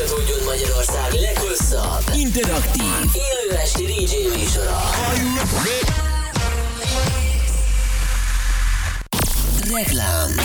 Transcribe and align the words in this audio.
Folytatódjon 0.00 0.44
Magyarország 0.44 1.12
leghosszabb, 1.12 2.14
interaktív, 2.14 2.84
élő 3.12 3.56
esti 3.62 3.84
DJ 3.84 4.38
műsora. 4.38 4.80
Reklám 9.74 10.40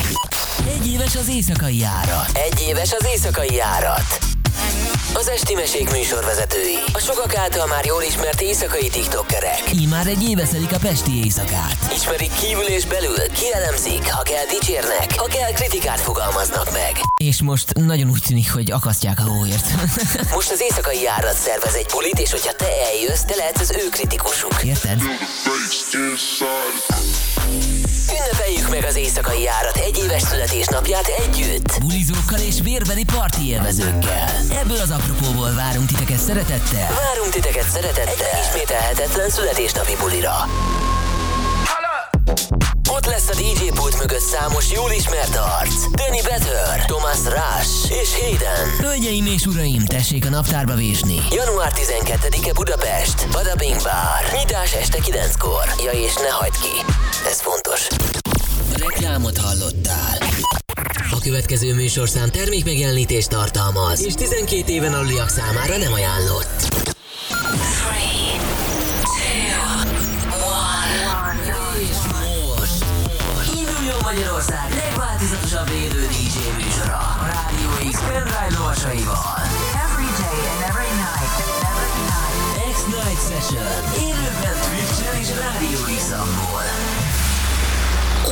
Egy 0.68 0.88
éves 0.88 1.16
az 1.16 1.30
éjszakai 1.30 1.78
járat. 1.78 2.30
Egy 2.34 2.62
éves 2.62 2.94
az 2.94 3.06
éjszakai 3.06 3.54
járat. 3.54 4.25
Az 5.18 5.28
Esti 5.28 5.54
Mesék 5.54 5.92
műsorvezetői. 5.92 6.76
A 6.94 7.00
sokak 7.00 7.36
által 7.36 7.68
már 7.68 7.86
jól 7.86 8.02
ismert 8.04 8.42
éjszakai 8.42 8.90
tiktokkerek. 8.90 9.62
Így 9.74 9.88
már 9.88 10.08
egy 10.08 10.30
éve 10.30 10.46
szedik 10.46 10.72
a 10.74 10.78
Pesti 10.78 11.24
éjszakát. 11.24 11.78
Ismerik 11.96 12.32
kívül 12.42 12.64
és 12.64 12.86
belül, 12.86 13.18
kielemzik, 13.34 14.12
ha 14.12 14.22
kell 14.24 14.46
dicsérnek, 14.46 15.20
ha 15.20 15.26
kell 15.26 15.52
kritikát 15.54 16.00
fogalmaznak 16.00 16.72
meg. 16.72 16.92
És 17.18 17.42
most 17.42 17.74
nagyon 17.74 18.10
úgy 18.10 18.22
tűnik, 18.28 18.54
hogy 18.54 18.72
akasztják 18.72 19.20
a 19.20 19.24
hóért. 19.24 19.66
most 20.38 20.52
az 20.52 20.62
éjszakai 20.62 21.02
járat 21.02 21.36
szervez 21.36 21.74
egy 21.74 21.88
bulit, 21.92 22.20
és 22.20 22.32
hogyha 22.32 22.54
te 22.54 22.68
eljössz, 22.92 23.22
te 23.22 23.36
lehetsz 23.36 23.60
az 23.60 23.72
ő 23.72 23.90
kritikusuk. 23.90 24.64
Érted? 24.64 25.02
Ünnepeljük 28.12 28.70
meg 28.70 28.84
az 28.84 28.96
éjszakai 28.96 29.42
járat 29.42 29.78
egy 29.78 29.98
éves 29.98 30.22
születésnapját 30.22 31.08
együtt. 31.08 31.80
Bulizókkal 31.80 32.40
és 32.40 32.62
vérbeli 32.64 33.04
parti 33.04 33.48
élvezőkkel. 33.48 34.30
Ebből 34.62 34.78
az 34.78 34.92
apropóból 34.92 35.54
várunk 35.54 35.88
titeket 35.88 36.20
szeretettel. 36.20 36.88
Várunk 36.88 37.34
titeket 37.34 37.70
szeretettel. 37.70 38.28
Egy 38.32 38.46
ismételhetetlen 38.48 39.30
születésnapi 39.30 39.96
bulira. 40.00 40.36
Ott 42.90 43.06
lesz 43.06 43.30
a 43.30 43.34
DJ 43.34 43.70
pult 43.74 44.00
mögött 44.00 44.20
számos 44.20 44.72
jól 44.72 44.92
ismert 44.92 45.36
arc. 45.36 45.74
Danny 45.92 46.22
Better, 46.24 46.86
Thomas 46.86 47.18
Rush 47.24 47.92
és 48.02 48.10
Hayden. 48.22 48.70
Hölgyeim 48.80 49.26
és 49.26 49.46
uraim, 49.46 49.86
tessék 49.86 50.26
a 50.26 50.30
naptárba 50.30 50.74
vésni. 50.74 51.22
Január 51.32 51.72
12-e 51.76 52.54
Budapest, 52.54 53.28
Badabing 53.32 53.82
Bar. 53.82 54.40
Nyitás 54.40 54.74
este 54.74 54.98
9-kor. 54.98 55.84
Ja 55.84 55.92
és 55.92 56.14
ne 56.16 56.30
hagyd 56.30 56.58
ki, 56.60 56.94
ez 57.30 57.42
fontos. 57.42 57.88
Reklámot 58.76 59.38
hallottál. 59.38 60.18
A 61.12 61.20
következő 61.24 61.74
műsorszám 61.74 62.30
termékmegjelenítést 62.30 63.30
tartalmaz, 63.30 64.06
és 64.06 64.14
12 64.14 64.72
éven 64.72 64.94
aluliak 64.94 65.30
számára 65.30 65.78
nem 65.78 65.94
ajánlott. 65.94 66.74
És 67.62 68.15
Magyarország 74.36 74.84
legváltozatosabb 74.84 75.70
élő 75.70 76.08
DJ 76.08 76.38
műsora 76.58 76.98
a 76.98 77.26
Rádió 77.34 77.92
X 77.92 78.00
pendrive 78.00 78.48
lovasaival. 78.58 79.18
Every 79.86 80.10
day 80.24 80.40
and 80.52 80.62
every 80.70 80.92
night, 81.06 81.36
every 81.72 82.04
night. 82.12 82.74
X-Night 82.74 83.22
Session 83.30 83.74
élőben 84.08 84.56
Twitch-en 84.66 85.20
és 85.22 85.30
Rádió 85.44 85.80
x 85.98 86.04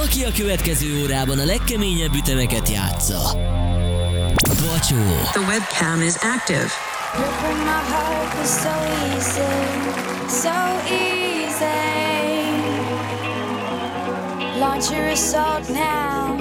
Aki 0.04 0.24
a 0.24 0.32
következő 0.38 1.02
órában 1.02 1.40
a 1.40 1.46
legkeményebb 1.46 2.14
ütemeket 2.16 2.70
játsza. 2.70 3.22
Bacsó, 4.44 5.04
The 5.32 5.42
webcam 5.48 6.02
is 6.02 6.16
active. 6.16 6.70
Ripping 7.14 7.64
my 7.64 7.82
heart 7.92 8.34
was 8.40 8.50
so 8.64 8.76
easy, 9.14 9.52
so 10.42 10.56
easy. 10.90 12.13
Launch 14.64 14.92
your 14.92 15.08
assault 15.08 15.70
now. 15.72 16.38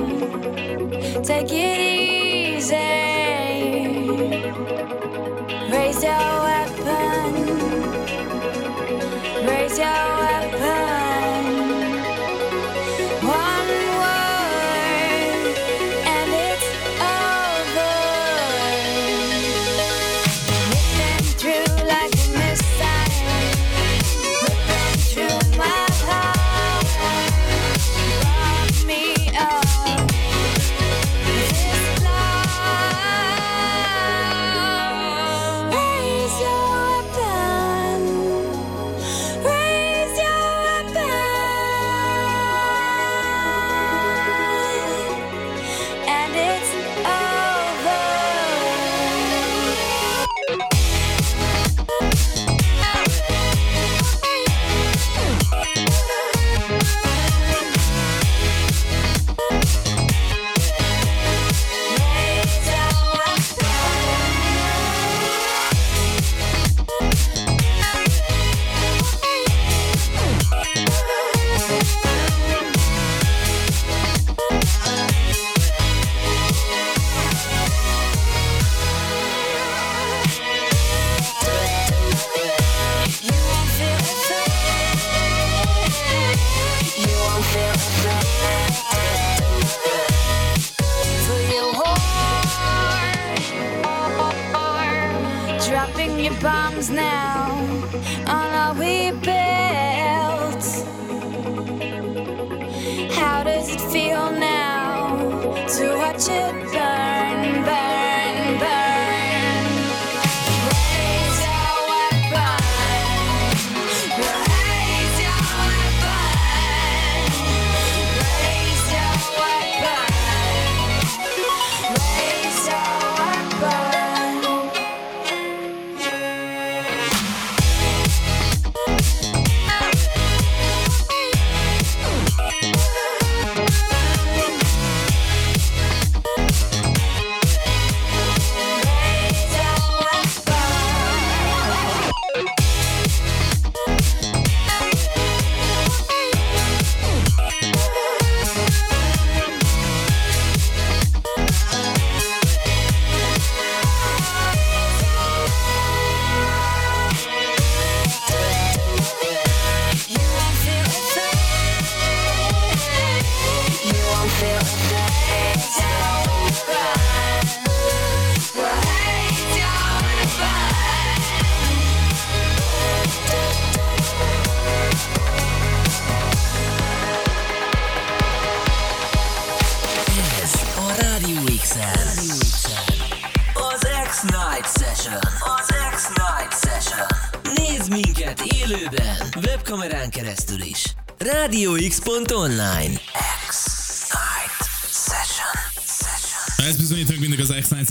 Take 1.25 1.51
it 1.51 1.81
easy. 1.81 3.12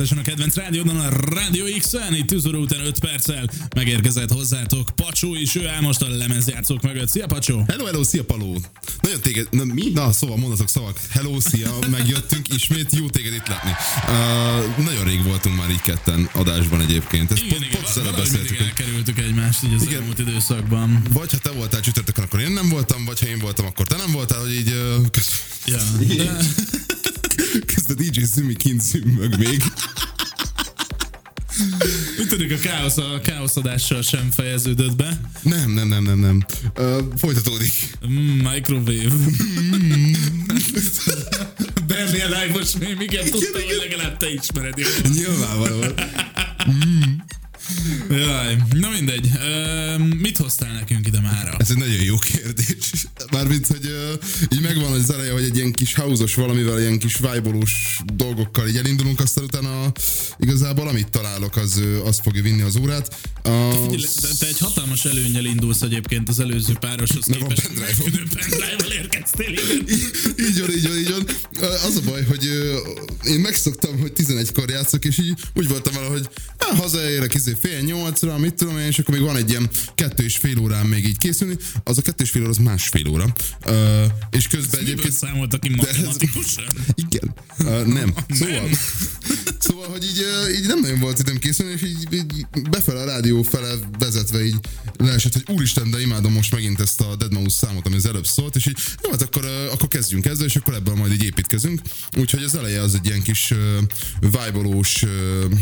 Session 0.02 0.20
a 0.20 0.22
kedvenc 0.22 0.56
rádiódon, 0.56 1.00
a 1.00 1.10
Radio 1.10 1.66
X-en, 1.80 2.16
itt 2.16 2.28
10 2.28 2.46
óra 2.46 2.58
után 2.58 2.86
5 2.86 3.00
perccel 3.00 3.50
megérkezett 3.76 4.32
hozzátok 4.32 4.90
Pacsó 4.96 5.36
is, 5.36 5.56
ő 5.56 5.68
áll 5.68 5.82
most 5.82 6.02
a 6.02 6.10
lemezjátszók 6.10 6.82
mögött. 6.82 7.10
Szia 7.10 7.26
Pacsó! 7.26 7.64
Hello, 7.68 7.86
hello, 7.86 8.04
szia 8.04 8.24
Paló! 8.24 8.62
Nagyon 9.02 9.22
téged, 9.22 9.48
na, 9.52 9.64
mi? 9.64 9.90
Na, 9.94 10.12
szóval 10.12 10.38
mondatok 10.38 10.70
szavak. 10.70 11.00
Hello, 11.10 11.40
szia, 11.40 11.78
megjöttünk, 11.92 12.54
ismét 12.54 12.96
jó 12.96 13.10
téged 13.10 13.34
itt 13.34 13.48
látni. 13.48 13.70
Uh, 13.70 14.86
nagyon 14.86 15.04
rég 15.04 15.24
voltunk 15.24 15.58
már 15.58 15.70
így 15.70 15.82
ketten 15.82 16.30
adásban 16.34 16.82
egyébként. 16.82 17.32
Ezt 17.32 17.44
Igen, 17.44 17.58
pont, 17.58 17.66
igen, 17.66 17.82
pont 17.82 17.96
az 17.96 17.98
előbb 17.98 18.16
beszéltük. 18.16 18.58
hogy 18.58 18.66
elkerültük 18.66 19.20
egymást 19.20 19.64
így 19.64 19.74
az 19.74 19.82
Igen. 19.82 20.00
elmúlt 20.00 20.20
időszakban. 20.20 21.02
Vagy 21.10 21.32
ha 21.32 21.38
te 21.38 21.50
voltál 21.52 21.82
csütörtökön, 21.82 22.24
akkor 22.24 22.40
én 22.40 22.52
nem 22.52 22.70
voltam, 22.70 23.06
vagy 23.06 23.20
ha 23.20 23.28
én 23.28 23.40
voltam, 23.40 23.66
akkor 23.66 23.88
te 23.88 23.98
nem 23.98 24.12
voltál, 24.12 24.40
hogy 24.40 24.54
így 24.54 24.70
uh, 24.70 25.10
köz... 25.12 25.28
Ja, 25.66 25.78
de, 26.16 26.38
közben 27.66 27.98
DJ 27.98 28.22
Zümi 28.22 28.56
kint 28.56 28.82
zümmög 28.82 29.38
még. 29.38 29.64
úgy 32.20 32.28
tűnik 32.28 32.52
a 32.52 32.58
káosz, 32.58 32.98
a 32.98 33.20
káoszadással 33.24 34.02
sem 34.02 34.32
fejeződött 34.32 34.96
be. 34.96 35.22
Nem, 35.42 35.72
nem, 35.72 35.88
nem, 35.88 36.04
nem, 36.04 36.20
nem. 36.20 36.46
Uh, 36.78 36.98
folytatódik. 37.18 37.98
Mm, 38.08 38.48
microwave. 38.48 39.16
Bernie 41.88 42.26
Live-os 42.26 42.78
mémiket 42.80 43.24
tudtam, 43.24 43.62
hogy 43.62 43.90
legalább 43.90 44.18
te 44.18 44.34
ismered. 44.34 44.78
Jó? 44.78 44.86
Nyilvánvalóan. 45.14 45.94
Jaj, 48.18 48.58
na 48.74 48.90
mindegy. 48.90 49.32
Ö, 49.40 49.98
mit 49.98 50.38
hoztál 50.38 50.74
nekünk 50.74 51.08
ide 51.08 51.20
mára? 51.20 51.56
Ez 51.58 51.70
egy 51.70 51.78
nagyon 51.78 52.04
jó 52.04 52.18
kérdés. 52.18 52.92
Mármint, 53.32 53.68
hogy 53.68 53.86
uh, 53.86 54.54
így 54.54 54.62
megvan 54.62 54.92
az 54.92 55.12
eleje, 55.12 55.32
hogy 55.32 55.44
egy 55.44 55.56
ilyen 55.56 55.72
kis 55.72 55.94
hausos 55.94 56.36
valamivel, 56.36 56.80
ilyen 56.80 57.00
kis 57.00 57.18
vibe 57.18 57.58
dolgokkal 58.14 58.68
így 58.68 58.78
elindulunk, 58.78 59.20
aztán 59.20 59.44
utána 59.44 59.92
igazából 60.40 60.88
amit 60.88 61.10
találok, 61.10 61.56
az, 61.56 61.82
az 62.06 62.20
fogja 62.24 62.42
vinni 62.42 62.62
az 62.62 62.76
órát. 62.76 63.16
Uh, 63.46 63.84
Figyelj, 63.84 64.06
te, 64.22 64.28
te 64.40 64.48
egy 64.48 64.60
hatalmas 64.60 65.06
előnyel 65.06 65.46
indulsz 65.46 65.82
egyébként 65.82 66.30
az 66.30 66.40
előző 66.40 66.74
pároshoz 66.80 67.28
van 67.28 67.38
képest. 67.38 67.62
pendrive-om. 67.62 68.12
Megtűnő 68.12 68.28
pendrive-val 68.34 68.92
érkeztél, 68.92 69.52
így 70.50 70.60
van, 70.60 70.72
így 70.72 70.88
van, 70.88 70.98
így 70.98 71.12
van. 71.12 71.26
Az 71.88 71.96
a 71.96 72.02
baj, 72.10 72.24
hogy 72.24 72.46
én 73.26 73.40
megszoktam, 73.40 74.00
hogy 74.00 74.12
11-kor 74.16 74.70
játszok, 74.70 75.06
és 75.06 75.18
így 75.18 75.34
úgy 75.54 75.68
voltam 75.68 75.94
vele, 75.94 76.08
hogy 76.08 76.30
hazaérek 76.76 77.34
izé 77.34 77.56
fél 77.62 77.82
nyolcra, 78.02 78.38
mit 78.38 78.54
tudom 78.54 78.78
én, 78.78 78.86
és 78.86 79.00
akkor 79.00 79.16
még 79.16 79.24
van 79.24 79.36
egy 79.36 79.50
ilyen 79.50 79.70
kettő 79.96 80.24
és 80.24 80.38
fél 80.38 80.60
órán 80.60 80.86
még 80.86 81.06
így 81.06 81.18
készülni. 81.18 81.56
Az 81.84 81.98
a 81.98 82.02
kettő 82.02 82.24
és 82.24 82.30
fél 82.30 82.42
óra, 82.42 82.50
az 82.50 82.58
másfél 82.58 83.08
óra. 83.08 83.34
Uh, 83.66 84.06
és 84.30 84.48
közben 84.48 84.80
Miből 84.80 84.94
egyébként... 84.94 85.14
számoltak 85.14 85.60
ki 85.60 85.70
De 85.70 85.88
ez-? 85.88 86.18
Igen. 86.96 87.34
Uh, 87.60 87.86
nem. 87.86 88.14
Szóval, 88.30 88.70
szóval, 89.68 89.88
hogy 89.88 90.04
így, 90.04 90.26
így 90.56 90.68
nem 90.68 90.80
nagyon 90.80 91.00
volt 91.00 91.20
időm 91.20 91.38
készülni, 91.38 91.72
és 91.72 91.82
így, 91.82 92.08
így 92.14 92.46
befele 92.70 93.02
a 93.02 93.06
rádió 93.06 93.42
fele 93.42 93.74
vezetve 94.00 94.46
így 94.46 94.60
leesett, 94.98 95.34
hogy 95.34 95.56
úristen, 95.56 95.92
de 95.92 96.02
imádom 96.02 96.34
most 96.34 96.52
megint 96.52 96.80
ezt 96.80 97.02
a 97.02 97.16
Dead 97.16 97.34
Mouse 97.34 97.66
számot, 97.66 97.86
ami 97.86 97.96
az 97.96 98.06
előbb 98.06 98.26
szólt, 98.26 98.56
és 98.56 98.66
így, 98.66 98.78
jó, 99.04 99.12
hát 99.12 99.22
akkor, 99.22 99.46
akkor 99.72 99.88
kezdjünk 99.88 100.26
ezzel, 100.26 100.46
és 100.46 100.56
akkor 100.56 100.74
ebből 100.74 100.96
majd 100.96 101.12
így 101.12 101.24
építkezünk. 101.24 101.82
Úgyhogy 102.18 102.44
az 102.44 102.56
eleje 102.56 102.82
az 102.82 102.94
egy 102.94 103.06
ilyen 103.06 103.22
kis 103.22 103.52
uh, 103.52 103.58
vibe-olós, 104.20 105.04
uh, 105.04 105.10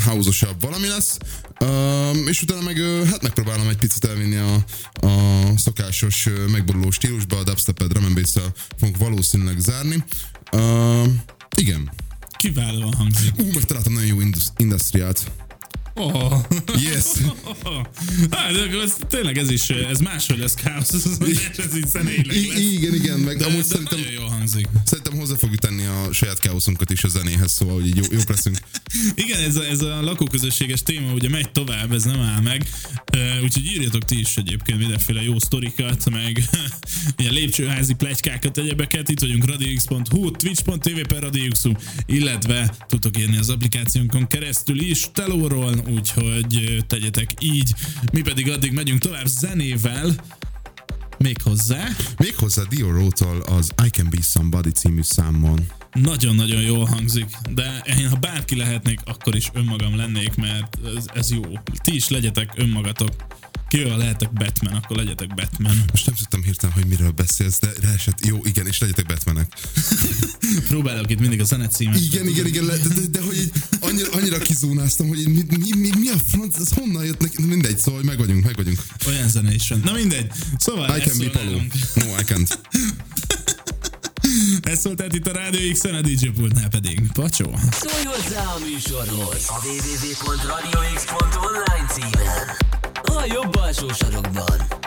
house-osabb 0.06 0.62
valami 0.62 0.88
lesz, 0.88 1.18
uh, 1.60 2.28
és 2.28 2.42
utána 2.42 2.62
meg 2.62 2.78
uh, 2.78 3.10
hát 3.10 3.22
megpróbálom 3.22 3.68
egy 3.68 3.78
picit 3.78 4.06
elvinni 4.06 4.36
a, 4.36 4.54
a 5.08 5.42
szokásos 5.58 6.26
uh, 6.26 6.48
megboruló 6.52 6.92
stílusba, 6.92 7.38
a 7.38 7.44
dubstep-et, 7.44 7.88
drum 7.88 8.16
fogunk 8.78 8.98
valószínűleg 8.98 9.60
zárni. 9.60 10.04
Uh, 10.52 11.08
igen. 11.58 11.92
Kiválóan 12.38 12.94
hangzik. 12.94 13.34
Ú, 13.38 13.46
megtaláltam 13.54 13.94
nagyon 13.94 14.08
jó 14.08 14.22
indus- 14.22 14.54
industriát. 14.58 15.32
Oh. 16.00 16.40
Yes. 16.82 17.06
Hát, 18.32 18.52
de 18.54 18.62
akkor 18.62 18.82
ez, 18.84 18.96
tényleg 19.10 19.38
ez 19.38 19.50
is, 19.52 19.70
ez 19.70 20.00
máshogy 20.00 20.38
lesz 20.38 20.54
káosz, 20.54 20.94
ez, 20.94 21.06
így 21.78 21.88
zeneileg 21.88 22.36
I- 22.36 22.48
lesz. 22.48 22.60
igen, 22.60 22.94
igen, 22.94 23.20
meg 23.20 23.38
De, 23.38 23.46
amúgy 23.46 23.58
de 23.58 23.64
szerintem, 23.64 24.00
nagyon 24.00 24.14
jól 24.14 24.28
hangzik. 24.30 24.68
szerintem 24.86 25.18
hozzá 25.18 25.36
fogjuk 25.36 25.60
tenni 25.60 25.86
a 25.86 26.12
saját 26.14 26.40
káoszunkat 26.40 26.90
is 26.92 27.04
a 27.04 27.08
zenéhez, 27.08 27.52
szóval 27.52 27.74
hogy 27.76 27.88
így 27.88 27.96
jó, 27.98 28.04
jók 28.12 28.30
leszünk. 28.30 28.58
Igen, 29.26 29.40
ez 29.40 29.56
a, 29.56 29.64
ez 29.66 29.82
a 29.82 30.02
lakóközösséges 30.02 30.84
téma 30.84 31.14
ugye 31.14 31.30
megy 31.30 31.52
tovább, 31.52 31.92
ez 31.94 32.04
nem 32.04 32.20
áll 32.20 32.42
meg, 32.42 32.70
úgyhogy 33.44 33.66
írjatok 33.66 34.06
ti 34.06 34.20
is 34.20 34.36
egyébként 34.38 34.78
mindenféle 34.80 35.22
jó 35.22 35.40
sztorikat, 35.40 36.10
meg 36.10 36.44
ilyen 37.18 37.34
lépcsőházi 37.34 37.94
pletykákat, 37.94 38.58
egyebeket, 38.58 39.10
itt 39.10 39.20
vagyunk 39.20 39.46
radiox.hu, 39.46 40.32
twitch.tv 40.32 41.00
per 41.08 41.22
radioxu, 41.22 41.72
illetve 42.06 42.74
tudtok 42.88 43.18
írni 43.18 43.38
az 43.38 43.50
applikációnkon 43.50 44.28
keresztül 44.28 44.82
is 44.82 45.08
telóról, 45.14 45.76
úgyhogy 45.94 46.84
tegyetek 46.88 47.30
így, 47.40 47.74
mi 48.12 48.22
pedig 48.22 48.50
addig 48.50 48.72
megyünk 48.72 49.00
tovább 49.00 49.26
zenével, 49.26 50.16
még 51.18 51.42
hozzá. 51.44 51.88
Méghozzá 52.18 52.62
Dio 52.70 52.92
Rótól 52.92 53.42
az 53.42 53.72
I 53.86 53.90
Can 53.90 54.08
Be 54.10 54.22
Somebody 54.22 54.70
című 54.70 55.02
számon. 55.02 55.66
Nagyon-nagyon 55.94 56.62
jól 56.62 56.86
hangzik, 56.86 57.26
de 57.50 57.84
én 57.98 58.10
ha 58.10 58.16
bárki 58.16 58.56
lehetnék, 58.56 59.00
akkor 59.06 59.36
is 59.36 59.50
önmagam 59.54 59.96
lennék, 59.96 60.36
mert 60.36 60.78
ez, 60.98 61.06
ez 61.14 61.32
jó. 61.32 61.42
Ti 61.84 61.96
is 61.96 62.10
legyetek 62.10 62.54
önmagatok. 62.56 63.10
Kivel 63.70 63.98
lehetek 63.98 64.34
Batman, 64.34 64.74
akkor 64.74 64.98
legyetek 64.98 65.34
Batman. 65.34 65.84
Most 65.92 66.06
nem 66.06 66.16
tudtam 66.16 66.44
hirtelen, 66.44 66.76
hogy 66.76 66.86
miről 66.86 67.12
beszélsz, 67.12 67.60
de 67.60 67.70
leesett. 67.82 68.26
Jó, 68.26 68.40
igen, 68.44 68.68
és 68.68 68.80
legyetek 68.80 69.06
Batmanek. 69.06 69.54
Próbálok 70.68 71.12
itt 71.12 71.20
mindig 71.20 71.42
a 71.42 71.44
zenecímet. 71.44 72.00
Igen, 72.00 72.28
igen, 72.28 72.46
igen, 72.46 72.66
le, 72.66 72.78
de, 72.78 72.88
de, 72.88 73.02
de, 73.12 73.22
hogy 73.22 73.38
így 73.38 73.52
annyira, 73.80 74.12
annyira 74.12 74.38
kizónáztam, 74.38 75.08
hogy 75.08 75.28
mi, 75.28 75.44
mi, 75.50 75.58
mi, 75.76 75.90
mi 76.00 76.10
a 76.10 76.18
franc, 76.28 76.56
ez 76.56 76.74
honnan 76.74 77.06
jött 77.06 77.22
neki, 77.22 77.42
mindegy, 77.42 77.78
szóval 77.78 78.00
hogy 78.00 78.10
meg 78.10 78.18
vagyunk, 78.18 78.44
meg 78.44 78.56
vagyunk. 78.56 78.84
Olyan 79.08 79.30
zene 79.30 79.54
is 79.54 79.70
van. 79.70 79.82
Na 79.84 79.92
mindegy. 79.92 80.32
Szóval 80.58 80.98
I 80.98 81.02
ez 81.02 81.08
can 81.08 81.18
be 81.18 81.30
Paló. 81.30 81.62
No, 81.96 82.06
I 82.20 82.24
can't. 82.24 82.54
Ez 84.62 84.80
szólt 84.80 84.98
tehát 84.98 85.14
itt 85.14 85.28
a 85.28 85.32
Rádió 85.32 85.72
X-en, 85.72 85.96
a 85.96 86.02
DJ 86.02 86.28
pultnál 86.28 86.68
pedig. 86.68 87.12
Pacsó. 87.14 87.60
Szólj 87.72 88.04
hozzá 88.04 88.44
a 88.44 88.58
műsorhoz 88.60 89.46
a 89.48 89.60
www.radiox.online 89.66 91.88
címen. 91.94 92.79
Ha 93.10 93.26
jobba, 93.26 93.74
så 93.74 93.90
kör 93.90 94.79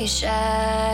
we. 0.00 0.89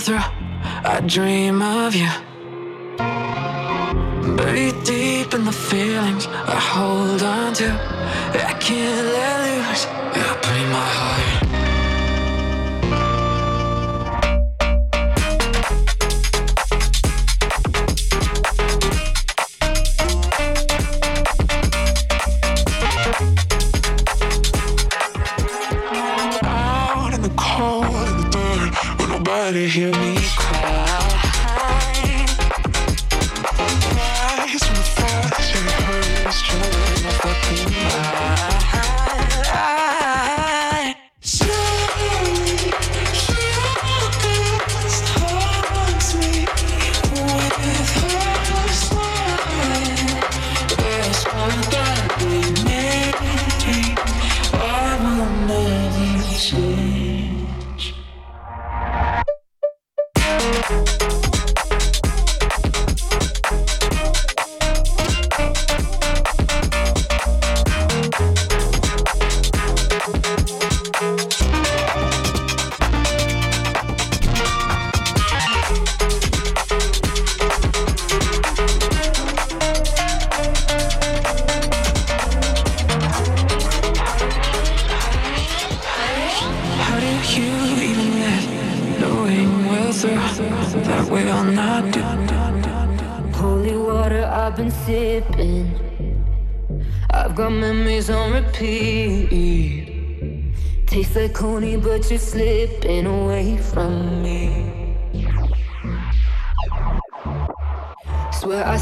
through, 0.00 0.18
I 0.18 1.00
dream 1.06 1.60
of 1.62 1.94
you. 1.94 2.10
Buried 4.36 4.84
deep 4.84 5.34
in 5.34 5.44
the 5.44 5.52
feelings 5.52 6.26
I 6.26 6.58
hold 6.72 7.22
on 7.22 7.52
to, 7.54 7.68
I 7.70 8.54
can't 8.60 9.06
let 9.16 9.68
loose. 9.68 9.86
I 9.86 10.38
put 10.42 10.62
my 10.76 11.01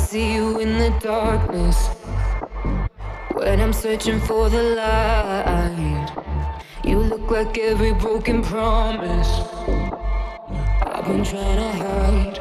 see 0.00 0.34
you 0.34 0.58
in 0.58 0.78
the 0.78 0.90
darkness 1.00 1.88
when 3.32 3.60
I'm 3.60 3.72
searching 3.72 4.18
for 4.20 4.48
the 4.48 4.62
light. 4.62 6.08
You 6.84 6.98
look 6.98 7.30
like 7.30 7.58
every 7.58 7.92
broken 7.92 8.42
promise 8.42 9.28
I've 10.82 11.04
been 11.04 11.22
trying 11.22 11.56
to 11.56 11.72
hide. 11.84 12.39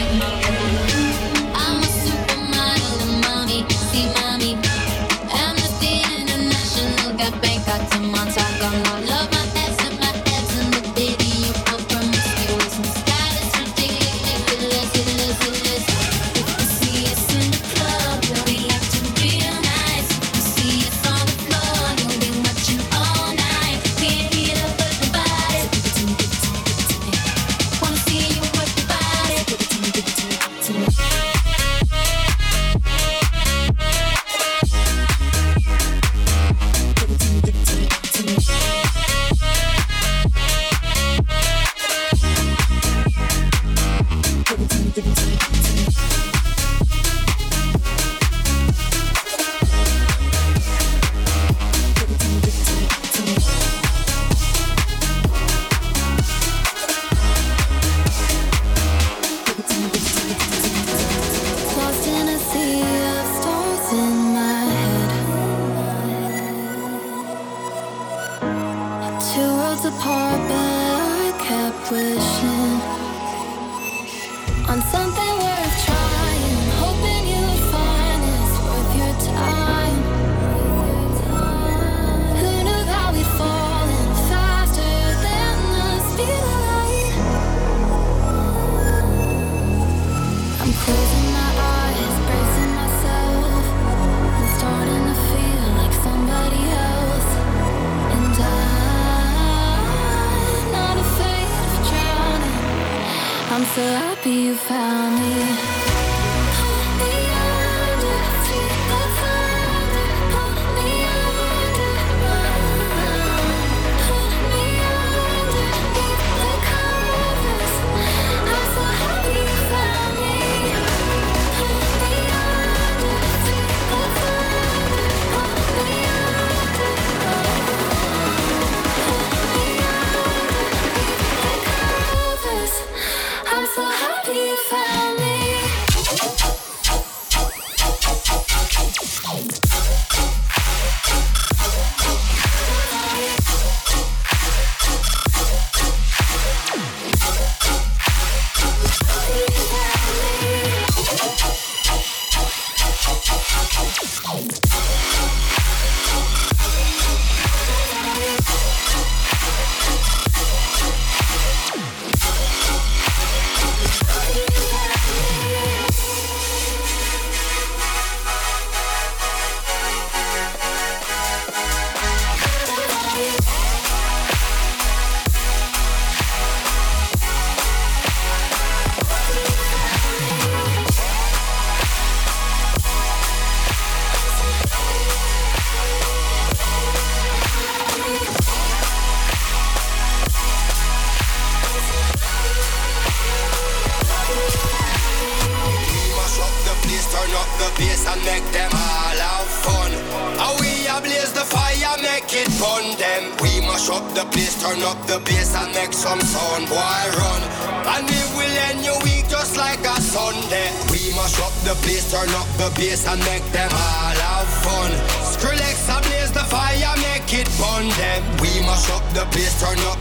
get 0.00 0.14
low. 0.14 0.39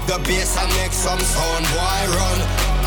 the 0.07 0.17
bass 0.27 0.57
and 0.57 0.71
make 0.77 0.93
some 0.93 1.19
sound. 1.19 1.65
boy 1.73 2.01
run? 2.15 2.39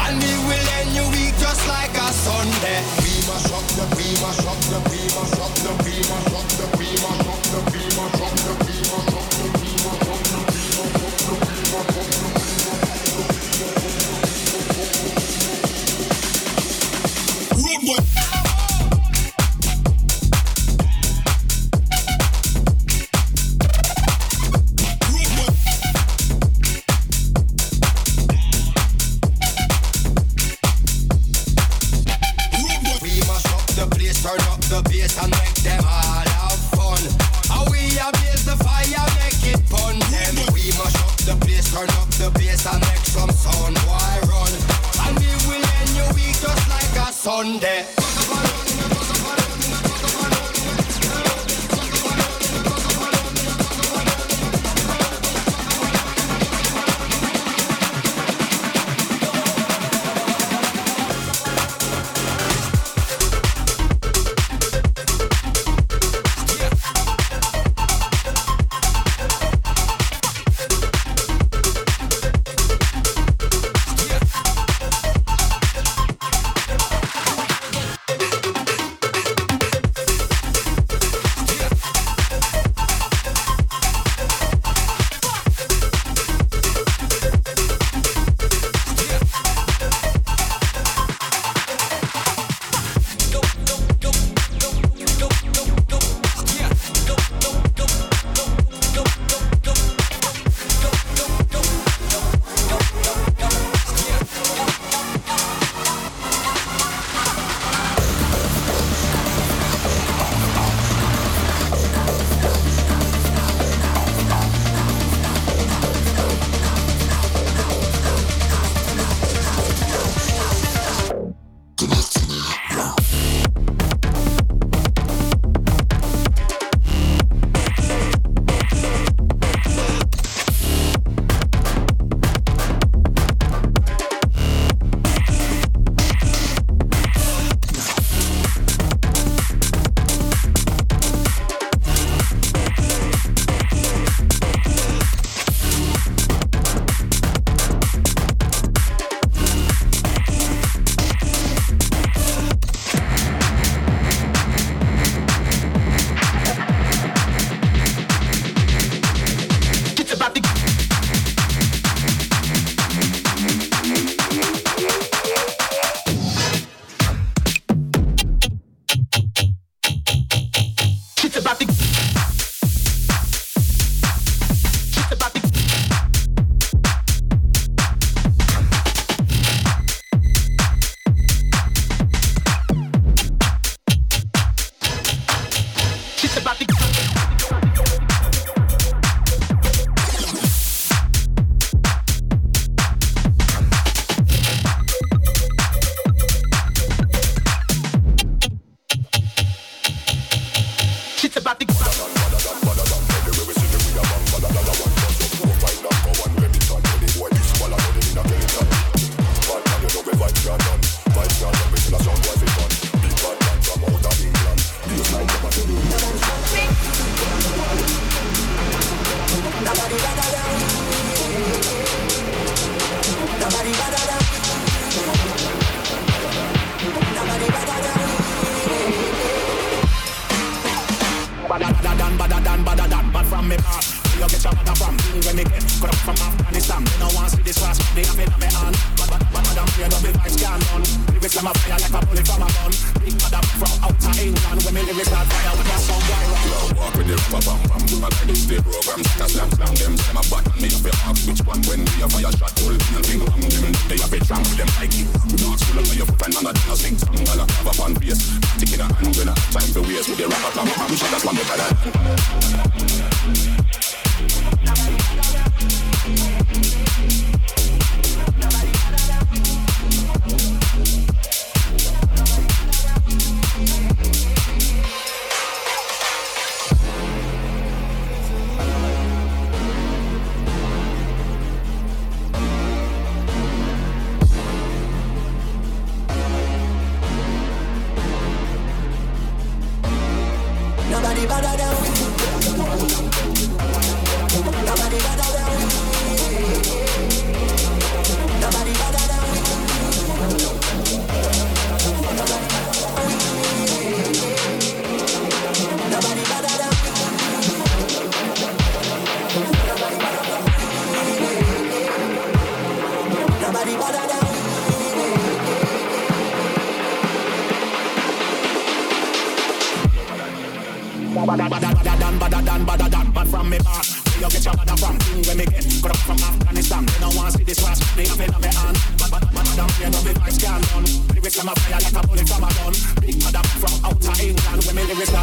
And 0.06 0.16
we 0.22 0.34
will 0.46 0.68
end 0.78 0.94
your 0.94 1.08
week 1.10 1.34
just 1.38 1.66
like 1.68 1.94
a 1.94 2.08
Sunday. 2.12 2.80
We 3.02 3.14
must 3.28 3.52
up 3.52 3.66
the, 3.76 3.84
we 3.96 4.08
must 4.22 4.46
up 4.46 4.60
the, 4.70 4.78
we 4.90 5.00
must 5.16 5.40
up 5.40 5.54
the, 5.64 5.72
we 5.84 5.94
must 6.08 6.34
up 6.34 6.48
the, 6.58 6.66
we 6.78 6.88
must 7.02 7.28
up 7.28 7.42
the, 7.52 7.60
we 7.72 7.82
must 7.96 8.22
up 8.22 8.56
the. 8.56 8.61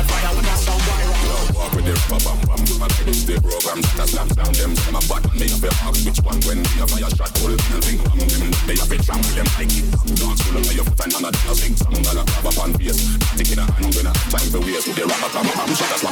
start 0.05 1.55
walk 1.55 1.73
with 1.75 1.85
them, 1.85 1.97
pop 2.07 2.23
bam 2.23 2.39
bam. 2.47 2.61
My 2.79 2.87
head 2.93 3.07
is 3.07 3.25
the 3.25 3.35
program 3.41 3.81
that 3.81 3.99
I 3.99 4.05
slam 4.05 4.27
down 4.29 4.53
them. 4.53 4.71
Them 4.75 4.95
a 4.95 5.01
bad 5.07 5.23
me 5.35 5.47
up 5.51 5.61
your 5.63 5.75
ask 5.83 6.05
which 6.05 6.19
one 6.23 6.39
when 6.47 6.59
me 6.63 6.79
a 6.79 6.85
fire 6.87 7.09
shot 7.11 7.31
pull 7.39 7.51
them 7.51 7.59
and 7.73 7.83
ring 7.87 7.99
on 8.07 8.17
them. 8.19 8.51
They 8.67 8.75
have 8.79 8.91
a 8.91 8.97
jam 8.97 9.19
with 9.19 9.35
them 9.35 9.47
like 9.57 9.73
it. 9.75 9.85
Dance 10.15 10.41
full 10.43 10.57
of 10.57 10.71
your 10.71 10.85
foot 10.85 10.99
and 11.03 11.13
another 11.19 11.37
thing 11.37 11.75
sing 11.75 11.75
song. 11.75 12.03
Gonna 12.03 12.23
grab 12.23 12.47
up 12.47 12.57
on 12.59 12.73
face. 12.79 12.99
Take 13.35 13.51
in 13.51 13.59
a 13.59 13.65
hand 13.67 13.95
when 13.95 14.07
I 14.07 14.13
time 14.31 14.49
for 14.51 14.61
waste. 14.63 14.87
With 14.87 14.95
the 14.95 15.05
rap 15.05 15.23
a 15.23 15.29
bam 15.33 15.45
bam. 15.47 15.69
Shut 15.75 15.91
us 15.91 16.03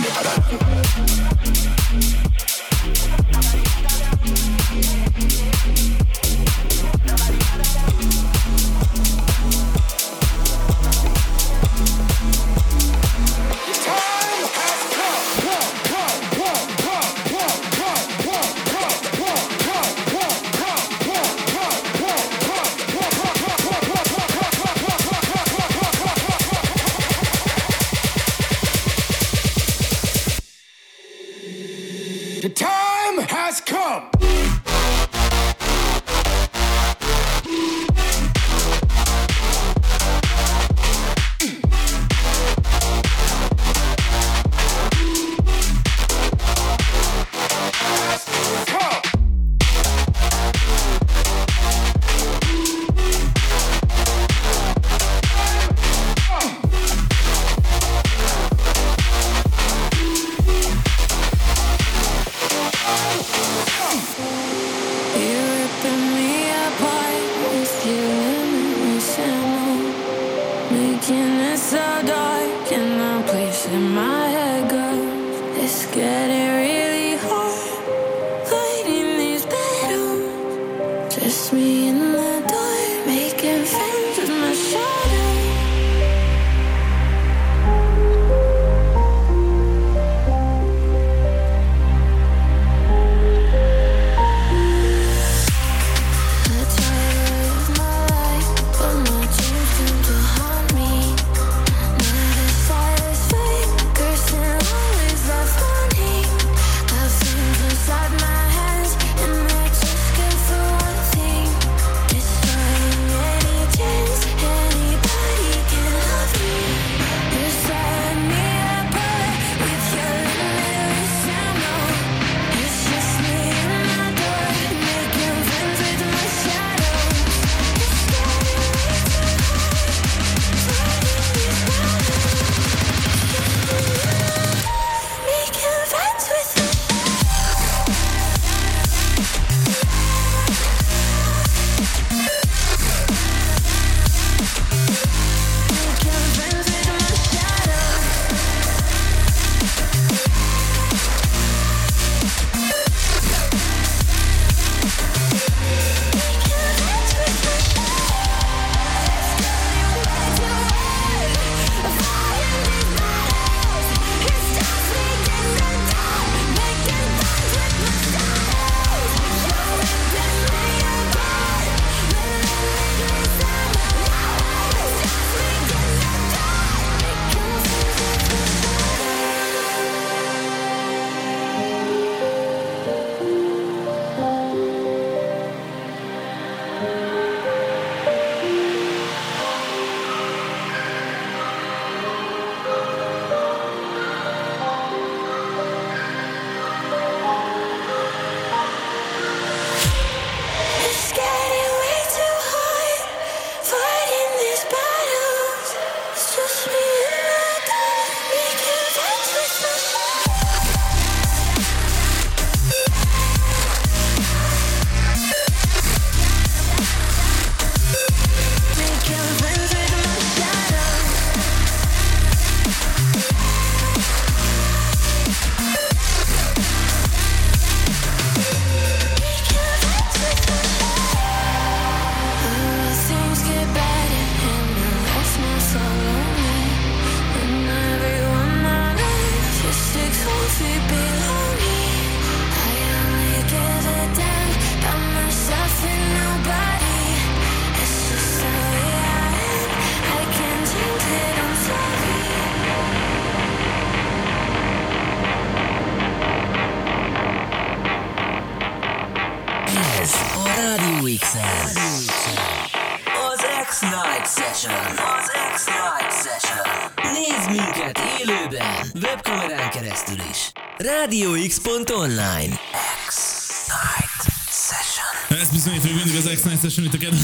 RádioX.online 271.17 272.59
X-Night 273.07 274.21
Session 274.51 275.39
Ezt 275.41 275.51
bizonyít, 275.51 275.81
hogy 275.81 275.93
mindig 275.95 276.15
az 276.15 276.29
X-Night 276.35 276.61
Session 276.61 276.85
itt 276.85 276.93
a 276.93 276.97
kedves. 276.97 277.21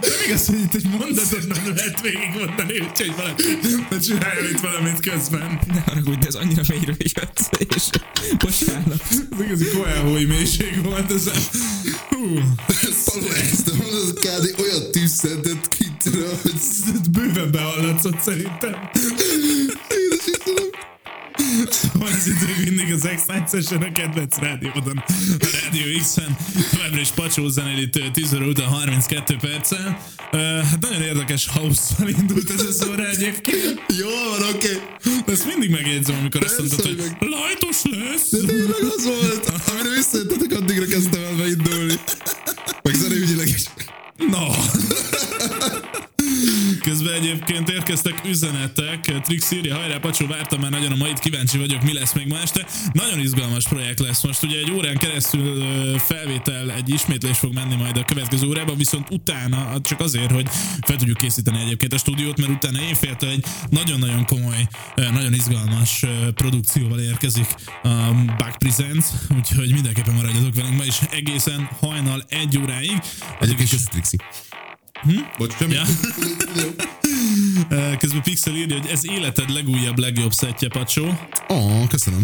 De 0.00 0.08
még 0.24 0.32
az, 0.34 0.46
hogy 0.46 0.60
itt 0.60 0.74
egy 0.74 0.88
mondatot 0.88 1.46
nem 1.48 1.74
lehet 1.76 2.00
végigmondani, 2.00 2.78
úgyhogy 2.80 3.12
valaki 3.16 3.58
ne 3.90 3.98
csináljon 3.98 4.50
itt 4.50 4.60
valamit 4.60 5.00
közben. 5.00 5.60
Ne 5.74 5.80
haragudj, 5.80 6.18
de 6.18 6.26
ez 6.26 6.34
annyira 6.34 6.62
mélyről 6.68 6.96
jött, 6.98 7.38
és 7.74 7.82
bocsánat. 8.38 9.02
Ez 9.10 9.40
igazi 9.44 9.64
koelhói 9.64 10.24
mélység 10.24 10.82
volt 10.82 11.10
ez. 11.12 11.26
a- 11.26 11.58
Hú, 12.08 12.38
Paló, 13.04 13.28
ezt 13.30 13.68
a 13.68 13.74
mondatot 13.76 14.18
kb. 14.18 14.60
olyan 14.60 14.90
tűzszentett 14.90 15.68
kitről, 15.68 16.38
hogy 16.42 16.52
ez 16.56 16.98
bőven 17.10 17.50
behallatszott 18.02 18.20
szerintem. 18.20 18.90
édes 20.12 20.26
Istenem. 20.26 20.70
Ez 22.12 22.26
itt 22.26 22.46
még 22.46 22.74
mindig 22.74 22.94
az 22.94 23.08
Session 23.50 23.82
a 23.82 23.92
kedvenc 23.92 24.38
rádiódon. 24.38 25.04
A 25.38 25.46
Rádió 25.62 25.98
X-en 26.00 26.36
továbbra 26.70 27.00
is 27.00 27.08
Pacsó 27.08 27.48
zenél 27.48 27.78
itt 27.78 27.96
ö, 27.96 28.10
10 28.12 28.34
óra 28.34 28.46
után 28.46 28.66
32 28.66 29.36
perccel. 29.40 29.98
Uh, 30.32 30.40
hát 30.40 30.80
nagyon 30.80 31.02
érdekes 31.02 31.48
house 31.48 31.82
indult 32.18 32.50
ez 32.50 32.60
a 32.60 32.72
szóra 32.72 33.08
egyébként. 33.08 33.82
Jó 33.98 34.08
van, 34.30 34.48
oké. 34.54 34.80
De 35.26 35.32
Ezt 35.32 35.46
mindig 35.46 35.70
megjegyzem, 35.70 36.16
amikor 36.20 36.44
azt 36.44 36.56
Persze, 36.56 36.74
mondtad, 36.74 37.06
hogy 37.06 37.16
hogy 37.18 37.28
lajtos 37.28 37.82
lesz. 37.82 38.30
De 38.30 38.38
tényleg 38.46 38.82
az 38.96 39.04
volt, 39.04 39.52
amire 39.70 39.94
visszajöttetek, 39.96 40.58
addigra 40.58 40.86
egyébként 47.32 47.70
érkeztek 47.70 48.22
üzenetek. 48.26 49.20
Trix 49.22 49.50
írja, 49.50 49.76
hajrá, 49.76 49.98
Pacsó, 49.98 50.26
vártam 50.26 50.60
már 50.60 50.70
nagyon 50.70 50.92
a 50.92 50.96
mait, 50.96 51.18
kíváncsi 51.18 51.58
vagyok, 51.58 51.82
mi 51.82 51.92
lesz 51.92 52.12
még 52.12 52.26
ma 52.26 52.38
este. 52.38 52.66
Nagyon 52.92 53.18
izgalmas 53.20 53.68
projekt 53.68 54.00
lesz 54.00 54.22
most. 54.22 54.42
Ugye 54.42 54.58
egy 54.58 54.70
órán 54.70 54.96
keresztül 54.96 55.64
felvétel, 55.98 56.70
egy 56.70 56.90
ismétlés 56.90 57.38
fog 57.38 57.54
menni 57.54 57.74
majd 57.74 57.96
a 57.96 58.04
következő 58.04 58.46
órában, 58.46 58.76
viszont 58.76 59.10
utána 59.10 59.80
csak 59.80 60.00
azért, 60.00 60.32
hogy 60.32 60.48
fel 60.80 60.96
tudjuk 60.96 61.16
készíteni 61.16 61.60
egyébként 61.60 61.92
a 61.92 61.98
stúdiót, 61.98 62.38
mert 62.38 62.50
utána 62.50 62.80
éjféltől 62.80 63.30
egy 63.30 63.44
nagyon-nagyon 63.70 64.24
komoly, 64.24 64.68
nagyon 64.94 65.32
izgalmas 65.32 66.04
produkcióval 66.34 67.00
érkezik 67.00 67.46
a 67.82 68.12
Bug 68.26 68.56
Presents, 68.58 69.04
úgyhogy 69.36 69.72
mindenképpen 69.72 70.14
maradjatok 70.14 70.54
velünk 70.54 70.76
ma 70.76 70.84
is 70.84 70.98
egészen 71.10 71.68
hajnal 71.80 72.24
egy 72.28 72.58
óráig. 72.58 73.00
Egyébként 73.40 73.72
ez 73.72 73.82
Trixi. 73.90 74.16
Hm? 75.02 75.18
Bocs, 75.38 75.56
semmi. 75.56 75.74
Ja. 75.74 75.82
Közben 77.98 78.22
Pixel 78.22 78.54
írja, 78.54 78.78
hogy 78.78 78.90
ez 78.90 79.10
életed 79.10 79.50
legújabb, 79.50 79.98
legjobb 79.98 80.32
szettje, 80.32 80.68
Pacsó. 80.68 81.18
Ó, 81.48 81.86
köszönöm. 81.88 82.22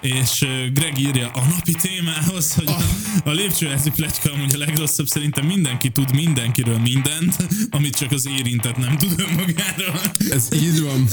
És 0.00 0.46
Greg 0.72 0.98
írja 0.98 1.30
a 1.30 1.40
napi 1.40 1.72
témához, 1.72 2.54
hogy 2.54 2.68
a, 2.68 2.78
a 3.24 3.32
lépcsőházi 3.32 3.90
pletyka 3.90 4.32
amúgy 4.32 4.54
a 4.54 4.58
legrosszabb, 4.58 5.06
szerintem 5.06 5.46
mindenki 5.46 5.90
tud 5.90 6.14
mindenkiről 6.14 6.78
mindent, 6.78 7.36
amit 7.70 7.96
csak 7.96 8.12
az 8.12 8.28
érintett 8.38 8.76
nem 8.76 8.96
tud 8.96 9.20
önmagáról. 9.20 10.00
Ez 10.30 10.48
így 10.52 10.82
van. 10.82 11.08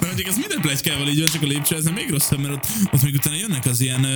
De 0.00 0.06
mondjuk 0.06 0.26
ez 0.28 0.36
minden 0.36 0.60
plegykával 0.60 1.08
így 1.08 1.18
van, 1.20 1.28
csak 1.28 1.42
a 1.42 1.46
lépcsőház 1.46 1.90
még 1.90 2.10
rosszabb, 2.10 2.40
mert 2.40 2.54
ott, 2.54 2.66
ott 2.92 3.02
még 3.02 3.14
utána 3.14 3.36
jönnek 3.36 3.66
az 3.66 3.80
ilyen 3.80 4.06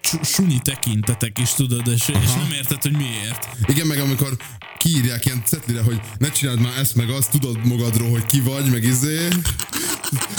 csu- 0.00 0.24
sunyi 0.24 0.58
tekintetek 0.62 1.38
is, 1.38 1.52
tudod, 1.52 1.86
és, 1.86 2.08
és 2.08 2.32
nem 2.36 2.52
érted, 2.54 2.82
hogy 2.82 2.96
miért. 2.96 3.48
Igen, 3.66 3.86
meg 3.86 3.98
amikor 3.98 4.36
kiírják 4.78 5.24
ilyen 5.26 5.42
cetlire, 5.46 5.82
hogy 5.82 6.00
ne 6.18 6.30
csináld 6.30 6.60
már 6.60 6.78
ezt 6.78 6.94
meg 6.94 7.10
azt, 7.10 7.30
tudod 7.30 7.66
magadról, 7.66 8.10
hogy 8.10 8.26
ki 8.26 8.40
vagy, 8.40 8.70
meg 8.70 8.84
izé. 8.84 9.28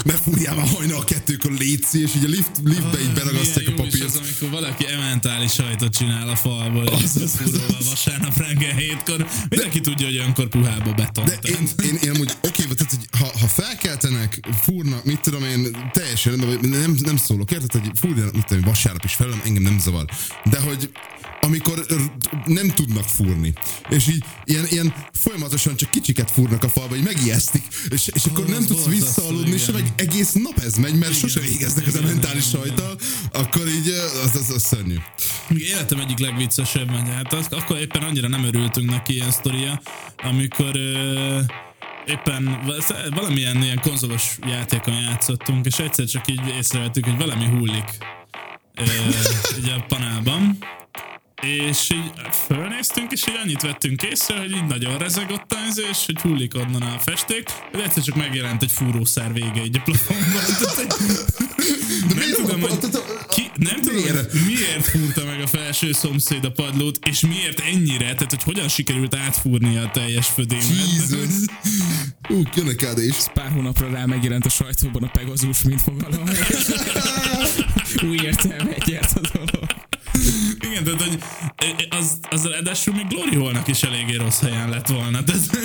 Ne 0.04 0.14
fúrjál 0.14 0.56
már 0.56 0.68
hajnal 0.68 1.04
kettőkor 1.04 1.52
létszi, 1.52 2.02
és 2.02 2.12
így 2.16 2.26
a 2.26 2.28
lift, 2.28 2.52
liftbe 2.64 3.02
így 3.02 3.12
beragasztják 3.14 3.68
a 3.68 3.74
papírt. 3.74 4.04
Az, 4.04 4.16
amikor 4.24 4.60
valaki 4.60 4.88
ementális 4.88 5.54
sajtot 5.54 5.96
csinál 5.98 6.30
a 6.30 6.36
falból, 6.36 6.84
és 6.86 7.04
Az- 7.04 7.22
az- 7.22 7.36
fúróval 7.36 7.82
vasárnap 7.90 8.38
reggel 8.38 8.74
hétkor. 8.76 9.28
Mindenki 9.50 9.80
tudja, 9.80 10.06
hogy 10.06 10.16
olyankor 10.16 10.48
puhába 10.48 10.94
beton. 10.94 11.26
De 11.26 11.38
én, 11.42 11.68
én, 11.84 11.96
én 12.04 12.10
amúgy 12.10 12.32
oké, 12.42 12.64
okay, 12.64 12.76
tehát, 12.76 12.94
hogy 12.94 13.20
ha, 13.20 13.40
ha 13.40 13.48
felkeltenek, 13.48 14.40
fúrnak, 14.62 15.04
mit 15.04 15.20
tudom 15.20 15.44
én, 15.44 15.90
teljesen 15.92 16.36
rendben, 16.36 16.70
nem, 16.70 16.96
nem 17.00 17.18
szólok, 17.18 17.52
érted, 17.52 17.72
hogy 17.72 17.92
fúrjanak, 18.00 18.34
mit 18.34 18.46
tudom 18.46 18.64
vasárnap 18.64 19.04
is 19.04 19.14
felem, 19.14 19.42
engem 19.46 19.64
nem 19.64 19.80
zavar. 19.80 20.06
De 20.50 20.60
hogy 20.60 20.90
amikor 21.42 21.86
nem 22.46 22.68
tudnak 22.70 23.04
fúrni, 23.04 23.54
és 23.90 24.08
így 24.08 24.24
ilyen, 24.44 24.66
ilyen 24.70 24.94
folyamatosan 25.12 25.76
csak 25.76 25.90
kicsiket 25.90 26.32
fúrnak 26.32 26.64
a 26.64 26.70
falba, 26.70 26.96
így 26.96 27.04
megijesztik, 27.04 27.64
és, 27.90 28.08
és 28.14 28.26
akkor 28.26 28.44
Az 28.44 28.50
nem 28.50 28.66
tudsz 28.66 28.86
visszaaludni, 28.86 29.54
és 29.54 29.68
igen. 29.68 29.82
meg 29.82 29.94
egész 29.96 30.32
nap 30.32 30.60
ez 30.60 30.76
megy, 30.76 30.98
mert 30.98 31.18
sose 31.18 31.40
végeznek 31.40 31.88
az 31.88 31.96
igen, 31.96 32.08
mentális 32.08 32.48
igen, 32.48 32.62
sajtal, 32.62 32.98
akkor 33.32 33.68
így 33.68 33.88
az, 34.24 34.36
az, 34.36 34.50
az 34.50 34.64
szörnyű. 34.64 34.96
Még 35.48 35.62
életem 35.62 36.00
egyik 36.00 36.20
legviccesebb. 36.20 36.90
Hát 36.90 37.34
az, 37.34 37.48
akkor 37.50 37.78
éppen 37.78 38.04
annyira 38.04 38.28
nem 38.28 38.44
örültünk 38.44 38.90
neki 38.90 39.14
ilyen 39.14 39.32
sztoria, 39.32 39.82
amikor 40.24 40.76
ö, 40.76 41.40
éppen 42.06 42.62
va- 42.66 43.10
valamilyen 43.10 43.64
ilyen 43.64 43.80
konzolos 43.82 44.38
játékon 44.48 44.94
játszottunk, 44.94 45.66
és 45.66 45.80
egyszer 45.80 46.06
csak 46.06 46.28
így 46.28 46.42
észrevettük, 46.58 47.06
hogy 47.06 47.18
valami 47.18 47.46
hullik 47.46 47.98
ö, 48.76 48.84
így 49.60 49.70
a 49.70 49.86
panelban, 49.88 50.58
és 51.42 51.90
így 51.92 52.12
fölnéztünk, 52.48 53.12
és 53.12 53.28
így 53.28 53.40
annyit 53.44 53.62
vettünk 53.62 54.04
észre, 54.04 54.38
hogy 54.38 54.52
így 54.52 54.66
nagyon 54.66 54.98
rezeg 54.98 55.32
ott 55.32 55.56
az, 55.68 55.82
és 55.92 56.06
hogy 56.06 56.22
hullik 56.22 56.56
onnan 56.56 56.82
a 56.82 57.00
festék, 57.00 57.50
de 57.72 57.84
egyszer 57.84 58.04
csak 58.04 58.16
megjelent 58.16 58.64
egy 58.64 58.72
fúrószár 58.72 59.34
vége 59.34 59.64
így 59.64 59.78
a 59.78 59.82
plafonban. 59.82 60.44
Nem 62.08 62.18
miért 62.18 62.36
tudom, 62.36 62.62
hogy 62.62 62.80
ki, 63.28 63.52
nem 63.56 63.82
tudom, 63.82 64.02
Miért? 64.02 64.32
hogy 64.32 64.42
miért 64.46 64.86
fúrta 64.88 65.26
meg 65.26 65.42
a 65.42 65.48
felső 65.48 65.92
szomszéd 65.92 66.46
a 66.46 66.52
padlót, 66.52 67.00
és 67.06 67.20
miért 67.20 67.60
ennyire, 67.60 68.14
tehát 68.14 68.30
hogy 68.30 68.44
hogyan 68.44 68.68
sikerült 68.68 69.16
átfúrnia 69.16 69.82
a 69.82 69.92
teljes 69.92 70.28
födémet. 70.28 70.66
Jesus. 70.96 71.34
Ú, 72.30 72.42
jön 72.56 72.68
a 72.68 72.76
kádés. 72.76 73.16
Pár 73.34 73.52
hónapra 73.52 73.90
rá 73.90 74.06
megjelent 74.06 74.46
a 74.46 74.50
sajtóban 74.50 75.04
a 75.04 75.08
Pegazus, 75.08 75.62
mint 75.62 75.82
fogalom. 75.82 76.30
Új 78.10 78.20
értelme 78.24 78.76
a. 78.79 78.79
Igen, 80.60 80.84
tehát 80.84 81.02
hogy 81.02 81.20
az, 81.90 82.20
az 82.30 82.46
ráadásul 82.46 82.94
még 82.94 83.08
Glory 83.08 83.36
Hallnak 83.36 83.68
is 83.68 83.84
eléggé 83.84 84.16
rossz 84.16 84.40
helyen 84.40 84.70
lett 84.70 84.88
volna. 84.88 85.24
Tehát, 85.24 85.42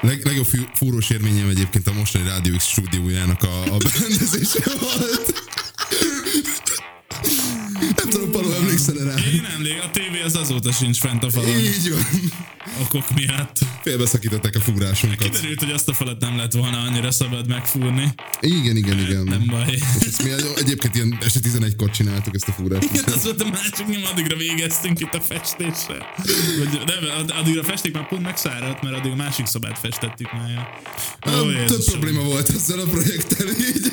Leg, 0.00 0.24
legjobb 0.24 0.46
fú- 0.46 0.68
fúrós 0.74 1.10
élményem 1.10 1.48
egyébként 1.48 1.86
a 1.86 1.92
mostani 1.92 2.28
Rádió 2.28 2.56
X 2.56 2.66
stúdiójának 2.66 3.42
a, 3.42 3.62
a 3.62 3.76
berendezése 3.92 4.62
volt. 4.80 5.51
Nem 8.02 8.10
tudom, 8.10 8.30
Paló, 8.30 8.52
emlékszel 8.52 8.94
rá? 8.94 9.14
én 9.14 9.44
emlék, 9.56 9.82
a 9.82 9.90
tévé 9.90 10.22
az 10.22 10.34
azóta 10.36 10.72
sincs 10.72 10.98
fent 10.98 11.24
a 11.24 11.30
falon. 11.30 11.58
Így 11.58 11.90
van. 11.90 12.06
Okok 12.82 13.14
miatt. 13.14 13.58
Félbeszakították 13.82 14.54
a 14.56 14.60
fúrásunkat. 14.60 15.18
Kiderült, 15.18 15.58
hogy 15.62 15.70
azt 15.70 15.88
a 15.88 15.92
falat 15.92 16.20
nem 16.20 16.36
lett 16.36 16.52
volna 16.52 16.78
annyira 16.80 17.10
szabad 17.10 17.48
megfúrni. 17.48 18.14
Igen, 18.40 18.76
igen, 18.76 18.98
igen. 18.98 19.22
Nem 19.24 19.44
baj. 19.46 19.64
És 20.00 20.06
ezt 20.06 20.22
mi 20.22 20.30
egyébként 20.56 20.94
ilyen 20.94 21.18
este 21.20 21.40
11-kor 21.42 21.90
csináltuk 21.90 22.34
ezt 22.34 22.48
a 22.48 22.52
fúrást. 22.52 22.88
Igen, 22.92 23.04
az 23.04 23.24
volt 23.24 23.42
a 23.42 23.48
másik, 23.48 23.86
nem 23.86 24.02
addigra 24.12 24.36
végeztünk 24.36 25.00
itt 25.00 25.14
a 25.14 25.20
festéssel. 25.20 26.06
Vagy 26.58 26.80
nem, 26.86 27.18
ad- 27.18 27.30
addigra 27.30 27.62
festék 27.64 27.94
már 27.94 28.08
pont 28.08 28.22
megszáradt, 28.22 28.82
mert 28.82 28.96
addig 28.96 29.12
a 29.12 29.16
másik 29.16 29.46
szobát 29.46 29.78
festettük 29.78 30.32
már. 30.32 30.68
Ó, 31.40 31.66
Több 31.66 31.84
probléma 31.84 32.22
volt 32.22 32.48
ezzel 32.48 32.78
a 32.78 32.84
projekttel, 32.84 33.46
így. 33.48 33.92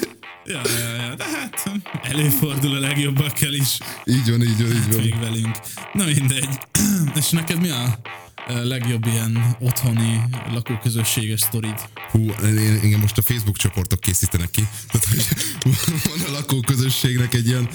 Ja, 0.50 0.62
ja, 0.80 0.95
ja, 0.95 1.16
de 1.16 1.24
hát 1.24 1.72
előfordul 2.02 2.76
a 2.76 2.80
legjobbakkel 2.80 3.54
is. 3.54 3.78
Így 4.06 4.30
van, 4.30 4.41
így 4.41 4.58
van, 4.62 4.72
így 4.72 4.78
Hát 4.78 4.93
van. 4.93 5.04
még 5.04 5.20
velünk. 5.20 5.58
Na 5.93 6.06
mindegy. 6.06 6.50
És 7.20 7.30
neked 7.30 7.62
mi 7.62 7.70
a 7.70 8.00
ö, 8.47 8.68
legjobb 8.68 9.06
ilyen 9.06 9.56
otthoni 9.60 10.22
lakóközösséges 10.54 11.39
sztorid? 11.39 11.76
Hú, 12.12 12.30
én, 12.43 12.80
engem 12.84 13.00
most 13.00 13.18
a 13.18 13.22
Facebook 13.22 13.58
csoportok 13.58 14.00
készítenek 14.00 14.50
ki. 14.52 14.68
Tehát, 14.91 15.08
hogy 15.08 15.76
van 16.04 16.28
a 16.28 16.32
lakóközösségnek 16.32 17.34
egy 17.34 17.47
ilyen 17.47 17.70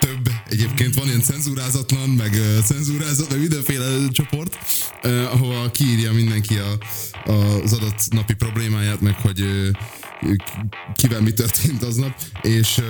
több, 0.00 0.30
egyébként 0.48 0.94
van 0.94 1.06
ilyen 1.06 1.22
cenzúrázatlan, 1.22 2.08
meg 2.08 2.34
ö, 2.34 2.58
cenzúrázat, 2.64 3.30
meg 3.30 3.38
mindenféle 3.38 4.08
csoport, 4.10 4.58
eh, 5.02 5.32
ahova 5.34 5.70
kiírja 5.70 6.12
mindenki 6.12 6.54
a, 6.58 6.78
a, 7.30 7.62
az 7.62 7.72
adott 7.72 8.02
napi 8.10 8.34
problémáját, 8.34 9.00
meg 9.00 9.14
hogy 9.14 9.40
ö, 9.40 9.68
kivel 10.94 11.20
mi 11.20 11.32
történt 11.32 11.82
aznap, 11.82 12.14
és 12.42 12.80